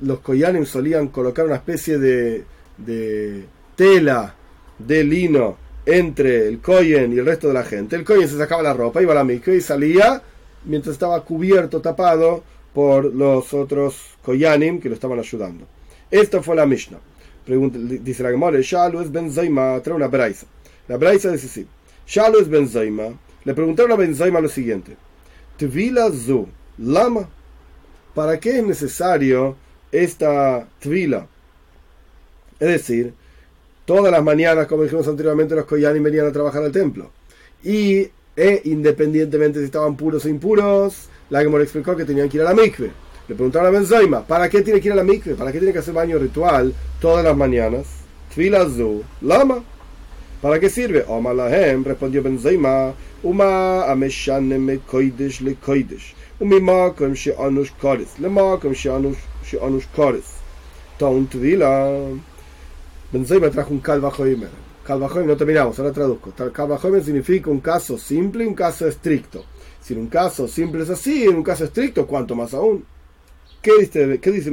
los 0.00 0.20
koyanim 0.20 0.64
solían 0.64 1.08
colocar 1.08 1.46
una 1.46 1.56
especie 1.56 1.98
de, 1.98 2.44
de 2.76 3.44
tela 3.76 4.34
de 4.78 5.04
lino 5.04 5.56
entre 5.86 6.48
el 6.48 6.60
koyen 6.60 7.12
y 7.12 7.18
el 7.18 7.26
resto 7.26 7.48
de 7.48 7.54
la 7.54 7.64
gente. 7.64 7.96
El 7.96 8.04
koyen 8.04 8.28
se 8.28 8.38
sacaba 8.38 8.62
la 8.62 8.74
ropa, 8.74 9.02
iba 9.02 9.12
a 9.12 9.16
la 9.16 9.24
mikve 9.24 9.56
y 9.56 9.60
salía 9.60 10.22
mientras 10.64 10.94
estaba 10.94 11.22
cubierto, 11.24 11.80
tapado 11.80 12.42
por 12.72 13.04
los 13.14 13.52
otros 13.52 13.96
koyanim 14.22 14.80
que 14.80 14.88
lo 14.88 14.94
estaban 14.94 15.18
ayudando. 15.18 15.66
Esta 16.10 16.42
fue 16.42 16.56
la 16.56 16.66
Mishnah 16.66 16.98
dice 17.46 18.22
la 18.22 18.30
Gemara, 18.30 18.58
Shalu 18.60 19.00
es 19.00 19.10
Ben 19.10 19.32
Zaima, 19.32 19.80
trae 19.82 19.96
una 19.96 20.08
braisa. 20.08 20.46
La 20.88 20.96
braisa 20.96 21.30
dice 21.30 21.46
así: 21.46 21.66
Shalu 22.10 22.40
es 22.40 22.48
Ben 22.50 22.68
Zaima, 22.68 23.14
le 23.44 23.54
preguntaron 23.54 23.92
a 23.92 23.94
Ben 23.94 24.16
Zaima 24.16 24.40
lo 24.40 24.48
siguiente: 24.48 24.96
Tvila 25.56 26.10
Zu, 26.10 26.48
Lama, 26.78 27.28
¿para 28.16 28.40
qué 28.40 28.58
es 28.58 28.66
necesario 28.66 29.54
esta 29.92 30.66
Tvila? 30.80 31.28
Es 32.58 32.68
decir, 32.68 33.14
todas 33.84 34.10
las 34.10 34.24
mañanas, 34.24 34.66
como 34.66 34.82
dijimos 34.82 35.06
anteriormente, 35.06 35.54
los 35.54 35.66
Koyanim 35.66 36.02
venían 36.02 36.26
a 36.26 36.32
trabajar 36.32 36.64
al 36.64 36.72
templo. 36.72 37.12
Y 37.62 38.08
E 38.36 38.62
independientemente 38.64 39.60
si 39.60 39.66
estaban 39.66 39.96
puros 39.96 40.24
o 40.24 40.28
impuros, 40.28 41.08
la 41.28 41.42
explicó 41.42 41.94
que 41.94 42.04
tenían 42.04 42.28
que 42.28 42.38
ir 42.38 42.42
a 42.42 42.52
la 42.52 42.54
mikve. 42.54 42.90
Le 43.28 43.34
preguntaron 43.36 43.68
a 43.68 43.70
Benzaima, 43.70 44.26
¿para 44.26 44.48
qué 44.48 44.62
tiene 44.62 44.80
que 44.80 44.88
ir 44.88 44.92
a 44.92 44.96
la 44.96 45.04
mikve? 45.04 45.34
¿Para 45.36 45.52
qué 45.52 45.58
tiene 45.58 45.72
que 45.72 45.78
hacer 45.78 45.94
baño 45.94 46.18
ritual 46.18 46.74
todas 47.00 47.24
las 47.24 47.36
mañanas? 47.36 47.86
Tfilazu, 48.30 49.04
lama. 49.20 49.62
¿Para 50.40 50.58
qué 50.58 50.70
sirve? 50.70 51.04
Omalahem 51.06 51.84
respondió 51.84 52.22
Ben 52.22 52.36
Benzaima, 52.36 52.94
Uma 53.22 53.84
ameshanem 53.84 54.80
koidesh 54.86 55.42
le 55.42 55.54
koidesh, 55.56 56.14
umimakom 56.40 57.14
she'anush 57.14 57.72
koris, 57.78 58.18
lemakom 58.18 58.72
she'anush 58.72 59.18
she'anush 59.44 59.84
koris. 59.94 60.40
Taunt 60.98 61.34
vila. 61.34 62.16
Benzaima 63.12 63.50
trajo 63.50 63.74
un 63.74 63.80
calva 63.80 64.10
joimer. 64.10 64.48
Calva 64.82 65.08
joimer, 65.08 65.28
no 65.28 65.36
terminamos, 65.36 65.78
ahora 65.78 65.92
traduzco. 65.92 66.32
Calva 66.50 66.78
joimer 66.78 67.04
significa 67.04 67.50
un 67.50 67.60
caso 67.60 67.98
simple 67.98 68.44
y 68.44 68.46
un 68.46 68.54
caso 68.54 68.88
estricto. 68.88 69.44
Si 69.82 69.92
en 69.92 70.00
un 70.00 70.06
caso 70.08 70.48
simple 70.48 70.84
es 70.84 70.88
así, 70.88 71.24
en 71.24 71.36
un 71.36 71.42
caso 71.42 71.64
estricto, 71.64 72.06
cuanto 72.06 72.34
más 72.34 72.54
aún. 72.54 72.82
¿Qué 73.60 73.72
dice, 73.78 74.18
qué 74.18 74.30
dice 74.32 74.50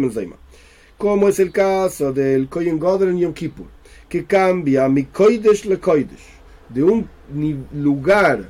Como 0.98 1.30
es 1.30 1.40
el 1.40 1.54
caso 1.54 2.12
del 2.12 2.50
Koyen 2.50 2.78
Godren 2.78 3.18
y 3.18 3.22
Yom 3.22 3.34
Kippur 3.34 3.77
que 4.10 4.26
cambia 4.26 4.88
mi 4.88 5.06
Koidesh 5.06 5.66
le 5.66 5.80
Koidesh, 5.80 6.38
de 6.70 6.84
un 6.84 7.08
lugar 7.74 8.48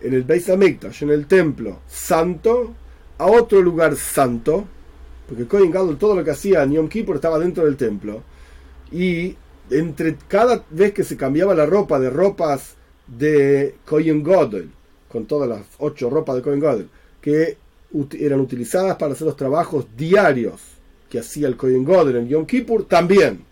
en 0.00 0.14
el 0.14 0.22
Beis 0.24 0.48
en 0.48 1.10
el 1.10 1.26
templo 1.26 1.80
santo, 1.86 2.74
a 3.18 3.26
otro 3.26 3.60
lugar 3.62 3.96
santo, 3.96 4.66
porque 5.26 5.46
Kohen 5.46 5.70
Gadol 5.70 5.98
todo 5.98 6.14
lo 6.14 6.24
que 6.24 6.30
hacía 6.30 6.62
en 6.62 6.72
Yom 6.72 6.88
Kippur 6.88 7.16
estaba 7.16 7.38
dentro 7.38 7.64
del 7.64 7.76
templo, 7.76 8.22
y 8.92 9.34
entre 9.70 10.16
cada 10.28 10.64
vez 10.70 10.92
que 10.92 11.02
se 11.02 11.16
cambiaba 11.16 11.54
la 11.54 11.66
ropa 11.66 11.98
de 11.98 12.10
ropas 12.10 12.76
de 13.06 13.76
Kohen 13.84 14.22
Gadol, 14.22 14.70
con 15.08 15.26
todas 15.26 15.48
las 15.48 15.62
ocho 15.78 16.10
ropas 16.10 16.36
de 16.36 16.42
Kohen 16.42 16.60
Gadol, 16.60 16.88
que 17.20 17.56
eran 18.20 18.40
utilizadas 18.40 18.96
para 18.96 19.14
hacer 19.14 19.26
los 19.26 19.36
trabajos 19.36 19.86
diarios 19.96 20.60
que 21.08 21.18
hacía 21.18 21.48
el 21.48 21.56
Kohen 21.56 21.84
Gadol 21.84 22.16
en 22.16 22.28
Yom 22.28 22.46
Kippur, 22.46 22.84
también. 22.84 23.44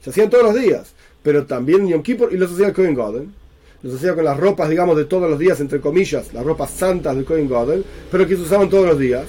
Se 0.00 0.10
hacían 0.10 0.30
todos 0.30 0.44
los 0.44 0.54
días, 0.54 0.94
pero 1.22 1.46
también 1.46 1.82
en 1.82 1.88
Yom 1.88 2.02
Kippur 2.02 2.32
y 2.32 2.36
los 2.36 2.52
hacía 2.52 2.68
el 2.68 2.72
Kohen 2.72 2.94
Gadol 2.94 3.28
los 3.82 3.94
hacía 3.94 4.14
con 4.14 4.24
las 4.24 4.38
ropas, 4.38 4.68
digamos, 4.68 4.96
de 4.96 5.06
todos 5.06 5.28
los 5.30 5.38
días, 5.38 5.60
entre 5.60 5.80
comillas, 5.80 6.34
las 6.34 6.44
ropas 6.44 6.70
santas 6.70 7.16
del 7.16 7.24
Kohen 7.24 7.48
Gadol, 7.48 7.84
pero 8.10 8.26
que 8.26 8.36
se 8.36 8.42
usaban 8.42 8.68
todos 8.68 8.86
los 8.86 8.98
días. 8.98 9.24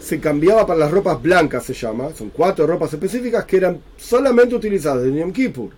Se 0.00 0.18
cambiaba 0.18 0.66
para 0.66 0.80
las 0.80 0.90
ropas 0.90 1.22
blancas, 1.22 1.64
se 1.64 1.74
llama, 1.74 2.10
son 2.16 2.30
cuatro 2.30 2.66
ropas 2.66 2.92
específicas 2.92 3.44
que 3.44 3.58
eran 3.58 3.80
solamente 3.96 4.54
utilizadas 4.56 5.04
en 5.04 5.16
Yom 5.16 5.32
Kippur. 5.32 5.70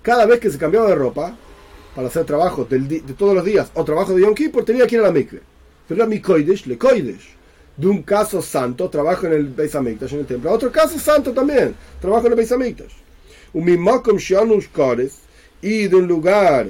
Cada 0.00 0.24
vez 0.24 0.40
que 0.40 0.50
se 0.50 0.56
cambiaba 0.56 0.88
de 0.88 0.94
ropa, 0.94 1.36
para 1.94 2.08
hacer 2.08 2.24
trabajo 2.24 2.64
de 2.64 3.00
todos 3.18 3.34
los 3.34 3.44
días 3.44 3.70
o 3.74 3.84
trabajo 3.84 4.14
de 4.14 4.22
Yom 4.22 4.34
Kippur, 4.34 4.64
tenía 4.64 4.86
que 4.86 4.94
ir 4.94 5.00
a 5.02 5.04
la 5.04 5.12
mikve. 5.12 5.40
Pero 5.86 6.00
era 6.02 6.08
mi 6.08 6.20
koidesh, 6.20 6.66
le. 6.66 6.78
De 7.78 7.86
un 7.86 8.02
caso 8.02 8.42
santo, 8.42 8.90
trabajo 8.90 9.26
en 9.26 9.32
el 9.34 9.46
Beis 9.46 9.74
en 9.74 9.86
el 9.86 10.26
templo. 10.26 10.52
Otro 10.52 10.70
caso 10.70 10.98
santo 10.98 11.32
también, 11.32 11.74
trabajo 12.00 12.26
en 12.26 12.32
el 12.32 12.36
Beis 12.36 12.52
Hamikdash. 12.52 12.92
Shanush 14.18 14.66
y 15.62 15.88
de 15.88 15.96
un 15.96 16.06
lugar, 16.06 16.68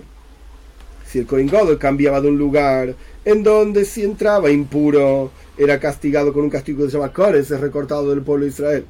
si 1.07 1.19
el 1.19 1.27
Kohen 1.27 1.51
cambiaba 1.79 2.21
de 2.21 2.29
un 2.29 2.39
lugar 2.39 2.95
en 3.25 3.43
donde 3.43 3.85
si 3.85 4.03
entraba 4.05 4.51
impuro 4.51 5.31
era 5.57 5.79
castigado 5.79 6.33
con 6.33 6.45
un 6.45 6.51
castigo 6.51 6.85
que 6.85 6.91
se 6.91 6.97
llama 6.97 7.13
Kores, 7.13 7.51
es 7.51 7.61
recortado 7.61 8.11
del 8.11 8.23
pueblo 8.23 8.45
de 8.45 8.51
Israel. 8.51 8.85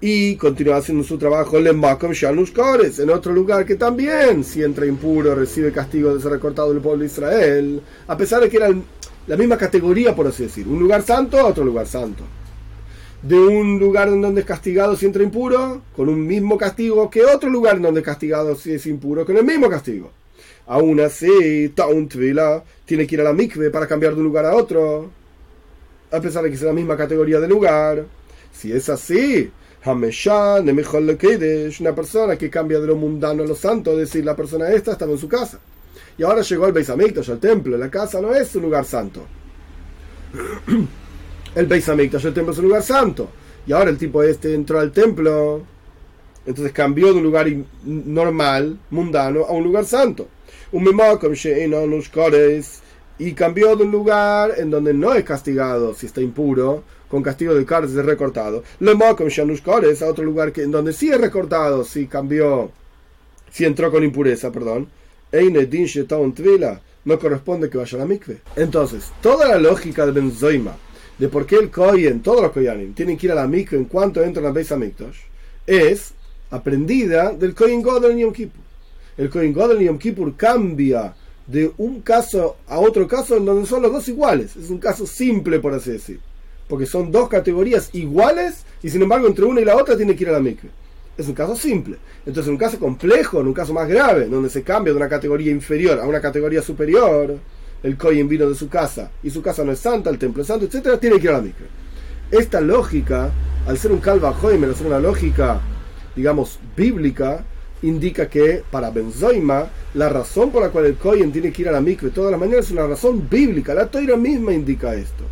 Y 0.00 0.36
continuaba 0.36 0.78
haciendo 0.78 1.04
su 1.04 1.18
trabajo 1.18 1.56
Kores, 2.54 2.98
en 2.98 3.10
otro 3.10 3.32
lugar 3.32 3.64
que 3.64 3.76
también, 3.76 4.44
si 4.44 4.62
entra 4.62 4.86
impuro, 4.86 5.34
recibe 5.34 5.72
castigo 5.72 6.14
de 6.14 6.20
ser 6.20 6.32
recortado 6.32 6.72
del 6.72 6.82
pueblo 6.82 7.00
de 7.00 7.06
Israel, 7.06 7.80
a 8.06 8.16
pesar 8.16 8.40
de 8.40 8.50
que 8.50 8.56
era 8.56 8.68
la 9.26 9.36
misma 9.36 9.56
categoría, 9.56 10.14
por 10.14 10.26
así 10.26 10.44
decir, 10.44 10.66
un 10.68 10.78
lugar 10.78 11.02
santo 11.02 11.38
a 11.38 11.46
otro 11.46 11.64
lugar 11.64 11.86
santo 11.86 12.24
de 13.26 13.38
un 13.38 13.78
lugar 13.78 14.08
en 14.08 14.20
donde 14.20 14.42
es 14.42 14.46
castigado 14.46 14.96
si 14.96 15.06
entra 15.06 15.22
impuro, 15.22 15.80
con 15.96 16.10
un 16.10 16.26
mismo 16.26 16.58
castigo 16.58 17.08
que 17.08 17.24
otro 17.24 17.48
lugar 17.48 17.76
en 17.76 17.82
donde 17.82 18.00
es 18.00 18.06
castigado 18.06 18.54
si 18.54 18.72
es 18.72 18.84
impuro, 18.86 19.24
con 19.24 19.36
el 19.36 19.44
mismo 19.44 19.70
castigo. 19.70 20.10
Aún 20.66 21.00
así, 21.00 21.72
Tauntvila 21.74 22.62
tiene 22.84 23.06
que 23.06 23.14
ir 23.14 23.22
a 23.22 23.24
la 23.24 23.32
mikve 23.32 23.70
para 23.70 23.86
cambiar 23.86 24.12
de 24.12 24.20
un 24.20 24.26
lugar 24.26 24.44
a 24.44 24.54
otro, 24.54 25.10
a 26.10 26.20
pesar 26.20 26.42
de 26.42 26.50
que 26.50 26.56
es 26.56 26.62
la 26.62 26.74
misma 26.74 26.98
categoría 26.98 27.40
de 27.40 27.48
lugar. 27.48 28.04
Si 28.52 28.70
es 28.72 28.90
así, 28.90 29.50
Hameshan, 29.84 30.68
es 30.68 31.80
una 31.80 31.94
persona 31.94 32.36
que 32.36 32.50
cambia 32.50 32.78
de 32.78 32.86
lo 32.86 32.96
mundano 32.96 33.42
a 33.42 33.46
lo 33.46 33.54
santo, 33.54 33.92
es 33.92 33.98
decir, 33.98 34.24
la 34.24 34.36
persona 34.36 34.70
esta 34.70 34.92
estaba 34.92 35.12
en 35.12 35.18
su 35.18 35.28
casa. 35.28 35.58
Y 36.16 36.22
ahora 36.22 36.42
llegó 36.42 36.66
al 36.66 36.72
Beis 36.72 36.90
al 36.90 37.40
templo. 37.40 37.76
La 37.76 37.90
casa 37.90 38.20
no 38.20 38.34
es 38.34 38.54
un 38.54 38.62
lugar 38.62 38.84
santo. 38.84 39.24
el 41.54 41.66
Beis 41.66 41.88
el 41.88 42.10
templo 42.10 42.52
es 42.52 42.58
un 42.58 42.64
lugar 42.64 42.82
santo. 42.82 43.28
Y 43.66 43.72
ahora 43.72 43.90
el 43.90 43.98
tipo 43.98 44.22
este 44.22 44.54
entró 44.54 44.78
al 44.78 44.92
templo, 44.92 45.62
entonces 46.44 46.72
cambió 46.72 47.12
de 47.12 47.18
un 47.18 47.24
lugar 47.24 47.46
normal, 47.84 48.78
mundano, 48.90 49.44
a 49.44 49.52
un 49.52 49.64
lugar 49.64 49.86
santo. 49.86 50.28
Y 53.16 53.32
cambió 53.32 53.76
de 53.76 53.84
un 53.84 53.92
lugar 53.92 54.54
en 54.58 54.70
donde 54.70 54.92
no 54.92 55.14
es 55.14 55.24
castigado 55.24 55.94
si 55.94 56.06
está 56.06 56.20
impuro, 56.20 56.82
con 57.08 57.22
castigo 57.22 57.54
de 57.54 57.64
cárcel 57.64 58.00
es 58.00 58.04
recortado. 58.04 58.64
A 58.80 60.06
otro 60.06 60.24
lugar 60.24 60.52
en 60.56 60.70
donde 60.70 60.92
sí 60.92 61.10
es 61.10 61.20
recortado 61.20 61.84
si 61.84 62.06
cambió, 62.06 62.70
si 63.50 63.64
entró 63.64 63.90
con 63.90 64.04
impureza, 64.04 64.50
perdón. 64.50 64.88
No 67.04 67.18
corresponde 67.18 67.68
que 67.68 67.76
vaya 67.76 67.96
a 67.96 68.00
la 68.00 68.06
mikve. 68.06 68.38
Entonces, 68.56 69.12
toda 69.20 69.48
la 69.48 69.58
lógica 69.58 70.06
de 70.06 70.12
Benzoima 70.12 70.74
de 71.18 71.28
por 71.28 71.46
qué 71.46 71.56
el 71.56 71.70
Kohen, 71.70 72.20
todos 72.20 72.42
los 72.42 72.52
Koyanim, 72.52 72.94
tienen 72.94 73.16
que 73.16 73.26
ir 73.26 73.32
a 73.32 73.36
la 73.36 73.46
mikve 73.46 73.76
en 73.76 73.84
cuanto 73.84 74.22
entran 74.22 74.46
a 74.46 74.50
Beis 74.50 74.72
Hamikdash, 74.72 75.18
es 75.66 76.12
aprendida 76.50 77.32
del 77.32 77.54
Kohen 77.54 77.82
Godel 77.82 78.12
en 78.12 78.18
Yom 78.18 78.32
Kippur. 78.32 78.62
El 79.16 79.30
Kohen 79.30 79.52
Godel 79.52 79.78
en 79.78 79.84
Yom 79.84 79.98
Kippur 79.98 80.36
cambia 80.36 81.14
de 81.46 81.72
un 81.78 82.00
caso 82.00 82.56
a 82.66 82.78
otro 82.78 83.06
caso 83.06 83.36
en 83.36 83.44
donde 83.44 83.66
son 83.66 83.82
los 83.82 83.92
dos 83.92 84.08
iguales. 84.08 84.56
Es 84.56 84.70
un 84.70 84.78
caso 84.78 85.06
simple, 85.06 85.60
por 85.60 85.74
así 85.74 85.92
decir. 85.92 86.20
Porque 86.68 86.86
son 86.86 87.12
dos 87.12 87.28
categorías 87.28 87.90
iguales 87.92 88.64
y 88.82 88.88
sin 88.88 89.02
embargo 89.02 89.26
entre 89.26 89.44
una 89.44 89.60
y 89.60 89.64
la 89.64 89.76
otra 89.76 89.96
tiene 89.96 90.16
que 90.16 90.24
ir 90.24 90.30
a 90.30 90.32
la 90.32 90.40
mikve. 90.40 90.70
Es 91.16 91.28
un 91.28 91.34
caso 91.34 91.54
simple. 91.56 91.96
Entonces, 92.26 92.46
en 92.46 92.54
un 92.54 92.58
caso 92.58 92.78
complejo, 92.78 93.40
en 93.40 93.46
un 93.46 93.54
caso 93.54 93.72
más 93.72 93.88
grave, 93.88 94.26
donde 94.26 94.50
se 94.50 94.62
cambia 94.62 94.92
de 94.92 94.96
una 94.96 95.08
categoría 95.08 95.52
inferior 95.52 96.00
a 96.00 96.06
una 96.06 96.20
categoría 96.20 96.60
superior, 96.60 97.38
el 97.82 97.96
Kohen 97.96 98.28
vino 98.28 98.48
de 98.48 98.54
su 98.54 98.68
casa 98.68 99.10
y 99.22 99.30
su 99.30 99.42
casa 99.42 99.62
no 99.62 99.72
es 99.72 99.78
santa, 99.78 100.10
el 100.10 100.18
templo 100.18 100.42
es 100.42 100.48
santo, 100.48 100.64
etcétera, 100.64 100.98
tiene 100.98 101.18
que 101.18 101.24
ir 101.24 101.30
a 101.30 101.34
la 101.34 101.42
mikve. 101.42 101.66
Esta 102.30 102.60
lógica, 102.60 103.30
al 103.66 103.78
ser 103.78 103.92
un 103.92 103.98
Kalva 103.98 104.30
al 104.30 104.74
ser 104.74 104.86
una 104.86 104.98
lógica, 104.98 105.60
digamos, 106.16 106.58
bíblica, 106.76 107.44
indica 107.82 108.28
que 108.28 108.62
para 108.70 108.90
Benzoima, 108.90 109.66
la 109.94 110.08
razón 110.08 110.50
por 110.50 110.62
la 110.62 110.70
cual 110.70 110.86
el 110.86 110.96
Kohen 110.96 111.30
tiene 111.30 111.52
que 111.52 111.62
ir 111.62 111.68
a 111.68 111.72
la 111.72 111.80
mikve 111.80 112.10
todas 112.10 112.30
las 112.30 112.40
mañanas 112.40 112.66
es 112.66 112.72
una 112.72 112.86
razón 112.86 113.28
bíblica. 113.28 113.74
La 113.74 113.86
Toira 113.86 114.16
misma 114.16 114.52
indica 114.52 114.94
esto. 114.94 115.24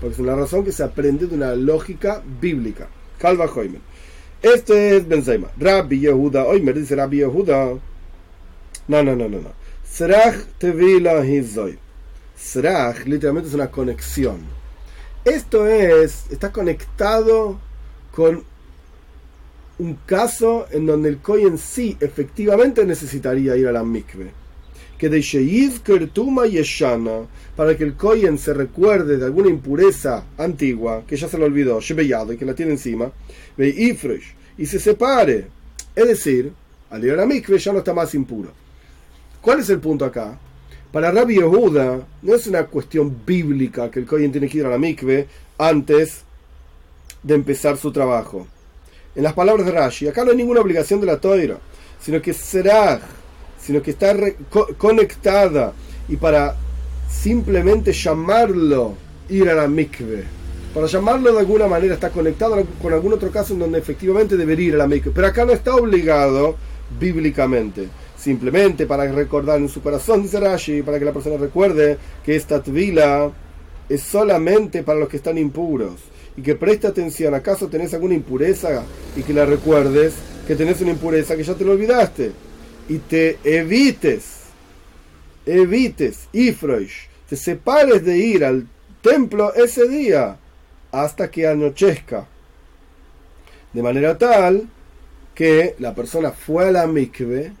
Porque 0.00 0.14
es 0.14 0.20
una 0.20 0.36
razón 0.36 0.64
que 0.64 0.72
se 0.72 0.82
aprende 0.82 1.26
de 1.26 1.34
una 1.34 1.54
lógica 1.54 2.22
bíblica. 2.40 2.88
Kalva 3.18 3.48
Este 4.44 4.98
es 4.98 5.08
Benzoima. 5.08 5.48
Rabbi 5.56 6.00
Yehuda, 6.00 6.44
me 6.60 6.74
dice 6.74 6.94
Rabbi 6.94 7.16
Yehuda. 7.20 7.78
No, 8.88 9.02
no, 9.02 9.16
no, 9.16 9.26
no, 9.26 9.40
no. 9.40 9.52
Serach 9.88 10.36
tevila 10.58 11.24
hizoy. 11.24 11.78
Srach 12.36 13.06
literalmente 13.06 13.48
es 13.48 13.54
una 13.54 13.70
conexión. 13.70 14.40
Esto 15.24 15.66
es, 15.66 16.26
está 16.30 16.52
conectado 16.52 17.58
con 18.14 18.44
un 19.78 19.94
caso 20.04 20.66
en 20.70 20.84
donde 20.84 21.08
el 21.08 21.20
Koy 21.20 21.44
en 21.44 21.56
sí 21.56 21.96
efectivamente 21.98 22.84
necesitaría 22.84 23.56
ir 23.56 23.66
a 23.66 23.72
la 23.72 23.82
mikve. 23.82 24.30
Que 24.98 25.08
de 25.08 25.20
Sheiv 25.20 25.80
Kertuma 25.82 26.46
Yeshana, 26.46 27.26
para 27.56 27.76
que 27.76 27.84
el 27.84 27.94
Koyen 27.94 28.38
se 28.38 28.54
recuerde 28.54 29.16
de 29.18 29.24
alguna 29.24 29.48
impureza 29.48 30.24
antigua, 30.38 31.02
que 31.06 31.16
ya 31.16 31.28
se 31.28 31.36
lo 31.36 31.44
olvidó, 31.44 31.80
Shebeyado, 31.80 32.32
y 32.32 32.36
que 32.36 32.44
la 32.44 32.54
tiene 32.54 32.72
encima, 32.72 33.10
y 33.58 34.66
se 34.66 34.78
separe. 34.78 35.48
Es 35.94 36.08
decir, 36.08 36.52
al 36.90 37.04
ir 37.04 37.12
a 37.12 37.16
la 37.16 37.26
mikve 37.26 37.58
ya 37.58 37.72
no 37.72 37.78
está 37.78 37.92
más 37.92 38.14
impuro. 38.14 38.50
¿Cuál 39.40 39.60
es 39.60 39.70
el 39.70 39.80
punto 39.80 40.04
acá? 40.04 40.38
Para 40.92 41.10
Rabbi 41.10 41.34
Yehuda 41.34 42.06
no 42.22 42.34
es 42.34 42.46
una 42.46 42.66
cuestión 42.66 43.16
bíblica 43.26 43.90
que 43.90 43.98
el 43.98 44.06
Kohen 44.06 44.30
tiene 44.30 44.48
que 44.48 44.58
ir 44.58 44.66
a 44.66 44.70
la 44.70 44.78
mikve 44.78 45.26
antes 45.58 46.22
de 47.22 47.34
empezar 47.34 47.76
su 47.76 47.90
trabajo. 47.90 48.46
En 49.16 49.24
las 49.24 49.32
palabras 49.32 49.66
de 49.66 49.72
Rashi, 49.72 50.08
acá 50.08 50.24
no 50.24 50.30
hay 50.30 50.36
ninguna 50.36 50.60
obligación 50.60 51.00
de 51.00 51.06
la 51.06 51.20
toira, 51.20 51.58
sino 52.00 52.22
que 52.22 52.32
será, 52.32 53.00
sino 53.64 53.82
que 53.82 53.92
está 53.92 54.14
conectada 54.76 55.72
y 56.08 56.16
para 56.16 56.54
simplemente 57.10 57.92
llamarlo 57.92 58.94
ir 59.28 59.48
a 59.48 59.54
la 59.54 59.68
mikve. 59.68 60.24
Para 60.74 60.86
llamarlo 60.86 61.32
de 61.32 61.38
alguna 61.38 61.66
manera 61.66 61.94
está 61.94 62.10
conectado 62.10 62.62
con 62.82 62.92
algún 62.92 63.12
otro 63.12 63.30
caso 63.30 63.54
en 63.54 63.60
donde 63.60 63.78
efectivamente 63.78 64.36
debería 64.36 64.68
ir 64.68 64.74
a 64.74 64.78
la 64.78 64.86
mikve. 64.86 65.12
Pero 65.14 65.26
acá 65.26 65.44
no 65.44 65.52
está 65.52 65.74
obligado 65.74 66.56
bíblicamente 67.00 67.88
simplemente 68.18 68.86
para 68.86 69.10
recordar 69.10 69.58
en 69.58 69.68
su 69.68 69.82
corazón, 69.82 70.22
dice 70.22 70.40
Rashi, 70.40 70.82
para 70.82 70.98
que 70.98 71.04
la 71.04 71.12
persona 71.12 71.36
recuerde 71.36 71.98
que 72.24 72.36
esta 72.36 72.62
tvila 72.62 73.30
es 73.88 74.02
solamente 74.02 74.82
para 74.82 74.98
los 74.98 75.08
que 75.08 75.18
están 75.18 75.36
impuros 75.36 75.92
y 76.36 76.42
que 76.42 76.54
preste 76.54 76.86
atención, 76.86 77.34
acaso 77.34 77.68
tenés 77.68 77.92
alguna 77.92 78.14
impureza 78.14 78.82
y 79.14 79.22
que 79.22 79.34
la 79.34 79.44
recuerdes 79.44 80.14
que 80.46 80.56
tenés 80.56 80.80
una 80.80 80.92
impureza 80.92 81.36
que 81.36 81.44
ya 81.44 81.54
te 81.54 81.64
lo 81.64 81.72
olvidaste 81.72 82.32
y 82.88 82.98
te 82.98 83.38
evites, 83.44 84.40
evites, 85.46 86.28
Ifroish, 86.32 87.08
te 87.28 87.36
separes 87.36 88.04
de 88.04 88.18
ir 88.18 88.44
al 88.44 88.66
templo 89.02 89.54
ese 89.54 89.88
día 89.88 90.36
hasta 90.92 91.30
que 91.30 91.46
anochezca. 91.46 92.26
De 93.72 93.82
manera 93.82 94.16
tal 94.16 94.68
que 95.34 95.74
la 95.78 95.94
persona 95.94 96.30
fue 96.30 96.68
a 96.68 96.72
la 96.72 96.86
mikve, 96.86 97.52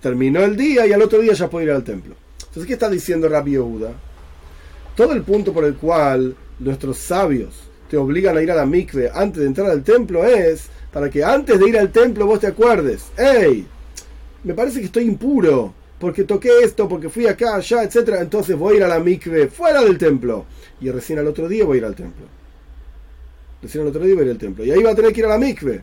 terminó 0.00 0.40
el 0.44 0.56
día 0.56 0.86
y 0.86 0.92
al 0.92 1.02
otro 1.02 1.20
día 1.20 1.32
ya 1.32 1.48
puede 1.48 1.66
ir 1.66 1.72
al 1.72 1.84
templo. 1.84 2.14
Entonces, 2.38 2.66
¿qué 2.66 2.74
está 2.74 2.90
diciendo 2.90 3.28
Rabbi 3.28 3.52
Yehuda? 3.52 3.92
Todo 4.94 5.12
el 5.12 5.22
punto 5.22 5.52
por 5.52 5.64
el 5.64 5.74
cual 5.74 6.34
nuestros 6.58 6.98
sabios 6.98 7.62
te 7.90 7.96
obligan 7.96 8.36
a 8.36 8.42
ir 8.42 8.50
a 8.50 8.54
la 8.54 8.66
mikve 8.66 9.10
antes 9.14 9.40
de 9.40 9.46
entrar 9.46 9.70
al 9.70 9.82
templo 9.82 10.24
es 10.24 10.68
para 10.92 11.10
que 11.10 11.22
antes 11.22 11.58
de 11.58 11.68
ir 11.68 11.78
al 11.78 11.92
templo 11.92 12.26
vos 12.26 12.40
te 12.40 12.46
acuerdes, 12.46 13.04
hey, 13.16 13.66
me 14.46 14.54
parece 14.54 14.78
que 14.78 14.86
estoy 14.86 15.04
impuro, 15.04 15.74
porque 15.98 16.22
toqué 16.22 16.60
esto, 16.62 16.88
porque 16.88 17.08
fui 17.08 17.26
acá, 17.26 17.56
allá, 17.56 17.82
etc. 17.82 18.18
Entonces 18.20 18.56
voy 18.56 18.74
a 18.74 18.76
ir 18.76 18.84
a 18.84 18.88
la 18.88 19.00
mikve 19.00 19.48
fuera 19.48 19.82
del 19.82 19.98
templo. 19.98 20.44
Y 20.80 20.88
recién 20.88 21.18
al 21.18 21.26
otro 21.26 21.48
día 21.48 21.64
voy 21.64 21.78
a 21.78 21.78
ir 21.78 21.84
al 21.84 21.96
templo. 21.96 22.26
Recién 23.60 23.82
al 23.82 23.88
otro 23.88 24.04
día 24.04 24.14
voy 24.14 24.22
a 24.22 24.26
ir 24.26 24.30
al 24.30 24.38
templo. 24.38 24.64
Y 24.64 24.70
ahí 24.70 24.80
va 24.84 24.92
a 24.92 24.94
tener 24.94 25.12
que 25.12 25.18
ir 25.18 25.26
a 25.26 25.30
la 25.30 25.38
mikve. 25.38 25.82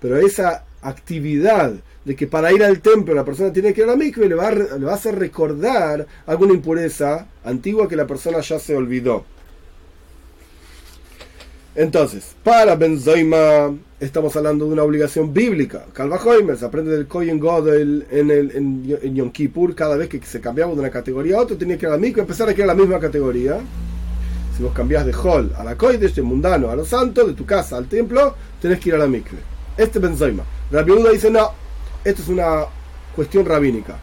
Pero 0.00 0.16
esa 0.16 0.64
actividad 0.80 1.74
de 2.02 2.16
que 2.16 2.26
para 2.26 2.50
ir 2.50 2.64
al 2.64 2.80
templo 2.80 3.14
la 3.14 3.26
persona 3.26 3.52
tiene 3.52 3.74
que 3.74 3.82
ir 3.82 3.88
a 3.88 3.90
la 3.90 3.96
mikve 3.96 4.26
le 4.26 4.34
va 4.34 4.50
le 4.50 4.84
va 4.84 4.92
a 4.92 4.96
hacer 4.96 5.16
recordar 5.16 6.04
alguna 6.26 6.54
impureza 6.54 7.28
antigua 7.44 7.88
que 7.88 7.94
la 7.94 8.06
persona 8.06 8.40
ya 8.40 8.58
se 8.58 8.74
olvidó. 8.74 9.26
Entonces, 11.74 12.34
para 12.44 12.76
Benzoima 12.76 13.74
estamos 13.98 14.36
hablando 14.36 14.66
de 14.66 14.72
una 14.72 14.82
obligación 14.82 15.32
bíblica. 15.32 15.86
Calva 15.94 16.20
se 16.56 16.66
aprende 16.66 16.90
del 16.90 17.06
Kohen 17.06 17.38
Godel 17.38 18.06
en, 18.10 18.30
el, 18.30 18.50
en, 18.50 19.14
Yom 19.14 19.30
Kippur, 19.30 19.74
cada 19.74 19.96
vez 19.96 20.10
que 20.10 20.20
se 20.20 20.40
cambiaba 20.40 20.74
de 20.74 20.80
una 20.80 20.90
categoría 20.90 21.36
a 21.36 21.40
otra, 21.40 21.56
tenía 21.56 21.78
que 21.78 21.86
ir 21.86 21.88
a 21.88 21.92
la 21.92 21.98
mikve, 21.98 22.20
empezar 22.20 22.46
a 22.46 22.52
era 22.52 22.66
la 22.66 22.74
misma 22.74 23.00
categoría. 23.00 23.58
Si 24.54 24.62
vos 24.62 24.74
cambiás 24.74 25.06
de 25.06 25.14
Hol 25.14 25.50
a 25.56 25.64
la 25.64 25.76
Koidesh, 25.76 26.14
de 26.14 26.20
mundano 26.20 26.68
a 26.68 26.76
los 26.76 26.88
santos, 26.88 27.26
de 27.26 27.32
tu 27.32 27.46
casa 27.46 27.78
al 27.78 27.86
templo, 27.86 28.34
tenés 28.60 28.78
que 28.78 28.90
ir 28.90 28.94
a 28.96 28.98
la 28.98 29.06
mikve. 29.06 29.38
Este 29.74 29.98
Benzoima. 29.98 30.44
La 30.70 30.82
viuda 30.82 31.10
dice, 31.10 31.30
no, 31.30 31.52
esto 32.04 32.20
es 32.20 32.28
una 32.28 32.66
cuestión 33.16 33.46
rabínica. 33.46 33.96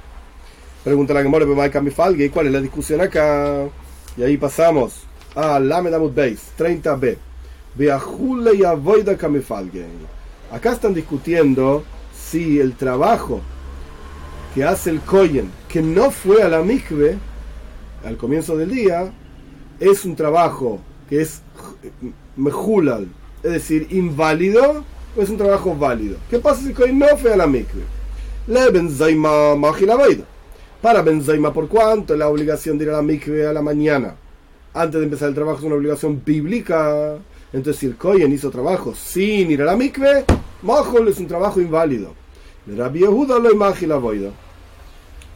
Pregunta 0.83 1.13
la 1.13 1.21
Gemora, 1.21 1.45
¿y 1.45 2.29
cuál 2.29 2.47
es 2.47 2.51
la 2.51 2.61
discusión 2.61 3.01
acá? 3.01 3.67
Y 4.17 4.23
ahí 4.23 4.37
pasamos 4.37 5.01
a 5.35 5.59
Lamedamut 5.59 6.15
Beis, 6.15 6.41
30b. 6.57 7.28
Acá 10.51 10.71
están 10.73 10.93
discutiendo 10.93 11.83
si 12.13 12.59
el 12.59 12.73
trabajo 12.73 13.41
que 14.53 14.63
hace 14.63 14.89
el 14.89 14.99
Koyen, 15.01 15.51
que 15.67 15.81
no 15.81 16.11
fue 16.11 16.41
a 16.41 16.49
la 16.49 16.61
mikve 16.61 17.17
al 18.03 18.17
comienzo 18.17 18.57
del 18.57 18.71
día, 18.71 19.11
es 19.79 20.05
un 20.05 20.15
trabajo 20.15 20.79
que 21.09 21.21
es 21.21 21.41
mejulal, 22.35 23.07
es 23.43 23.51
decir, 23.51 23.87
inválido, 23.91 24.83
o 25.15 25.21
es 25.21 25.29
un 25.29 25.37
trabajo 25.37 25.75
válido. 25.75 26.17
¿Qué 26.29 26.39
pasa 26.39 26.61
si 26.61 26.69
el 26.69 26.73
Koyen 26.73 26.99
no 26.99 27.17
fue 27.17 27.33
a 27.33 27.37
la 27.37 27.47
mikve? 27.47 27.81
Le 28.47 28.71
benzaima 28.71 29.55
Para 30.81 31.01
benzaima, 31.01 31.53
¿por 31.53 31.67
cuánto? 31.67 32.15
La 32.15 32.29
obligación 32.29 32.77
de 32.77 32.85
ir 32.85 32.89
a 32.89 32.93
la 32.93 33.01
mikve 33.01 33.45
a 33.45 33.53
la 33.53 33.61
mañana. 33.61 34.15
Antes 34.73 34.99
de 34.99 35.05
empezar 35.05 35.29
el 35.29 35.35
trabajo 35.35 35.59
es 35.59 35.65
una 35.65 35.75
obligación 35.75 36.21
bíblica. 36.25 37.17
Entonces, 37.51 37.79
si 37.79 37.85
el 37.87 37.95
Kohen 37.95 38.31
hizo 38.31 38.51
trabajo 38.51 38.93
sin 38.93 39.49
ir 39.49 39.61
a 39.61 39.65
la 39.65 39.75
mikve, 39.75 40.25
Mahol 40.61 41.07
es 41.07 41.17
un 41.19 41.27
trabajo 41.27 41.59
inválido. 41.59 42.13
De 42.65 42.75
Rabbi 42.75 42.99
Yehuda 42.99 43.39
lo 43.39 43.51
imagina 43.51 43.95
boida. 43.95 44.29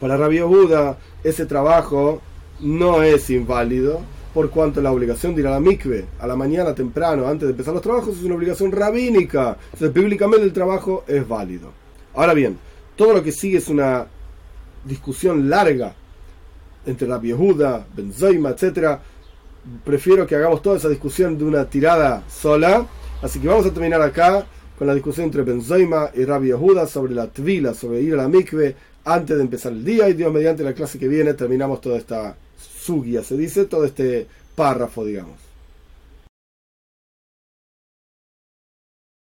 Para 0.00 0.16
Rabbi 0.16 0.36
Yehuda, 0.36 0.98
ese 1.24 1.46
trabajo 1.46 2.20
no 2.60 3.02
es 3.02 3.30
inválido, 3.30 4.00
por 4.32 4.50
cuanto 4.50 4.80
la 4.80 4.92
obligación 4.92 5.34
de 5.34 5.42
ir 5.42 5.46
a 5.46 5.52
la 5.52 5.60
mikve 5.60 6.06
a 6.18 6.26
la 6.26 6.36
mañana 6.36 6.74
temprano, 6.74 7.26
antes 7.26 7.46
de 7.46 7.52
empezar 7.52 7.72
los 7.72 7.82
trabajos, 7.82 8.16
es 8.16 8.24
una 8.24 8.34
obligación 8.34 8.70
rabínica. 8.70 9.56
Entonces, 9.72 9.92
bíblicamente 9.92 10.44
el 10.44 10.52
trabajo 10.52 11.04
es 11.06 11.26
válido. 11.26 11.70
Ahora 12.14 12.34
bien, 12.34 12.58
todo 12.96 13.14
lo 13.14 13.22
que 13.22 13.32
sigue 13.32 13.58
es 13.58 13.68
una 13.68 14.06
discusión 14.84 15.48
larga 15.48 15.94
entre 16.86 17.08
Rabbi 17.08 17.28
Yehuda, 17.28 17.86
Benzoima, 17.94 18.50
etcétera 18.50 19.00
prefiero 19.84 20.26
que 20.26 20.36
hagamos 20.36 20.62
toda 20.62 20.76
esa 20.76 20.88
discusión 20.88 21.38
de 21.38 21.44
una 21.44 21.64
tirada 21.64 22.22
sola. 22.28 22.86
Así 23.22 23.38
que 23.38 23.48
vamos 23.48 23.66
a 23.66 23.70
terminar 23.72 24.02
acá 24.02 24.46
con 24.78 24.86
la 24.86 24.94
discusión 24.94 25.26
entre 25.26 25.42
Benzoima 25.42 26.10
y 26.14 26.24
Rabbi 26.24 26.48
Yehuda 26.48 26.86
sobre 26.86 27.14
la 27.14 27.28
tvila, 27.28 27.74
sobre 27.74 28.00
ir 28.00 28.14
a 28.14 28.18
la 28.18 28.28
mikve 28.28 28.74
antes 29.04 29.36
de 29.36 29.42
empezar 29.42 29.72
el 29.72 29.84
día. 29.84 30.08
Y 30.08 30.14
Dios, 30.14 30.32
mediante 30.32 30.62
la 30.62 30.72
clase 30.72 30.98
que 30.98 31.08
viene, 31.08 31.34
terminamos 31.34 31.80
toda 31.80 31.98
esta 31.98 32.36
sugia, 32.58 33.22
se 33.22 33.36
dice, 33.36 33.64
todo 33.64 33.84
este 33.84 34.26
párrafo, 34.54 35.04
digamos. 35.04 35.43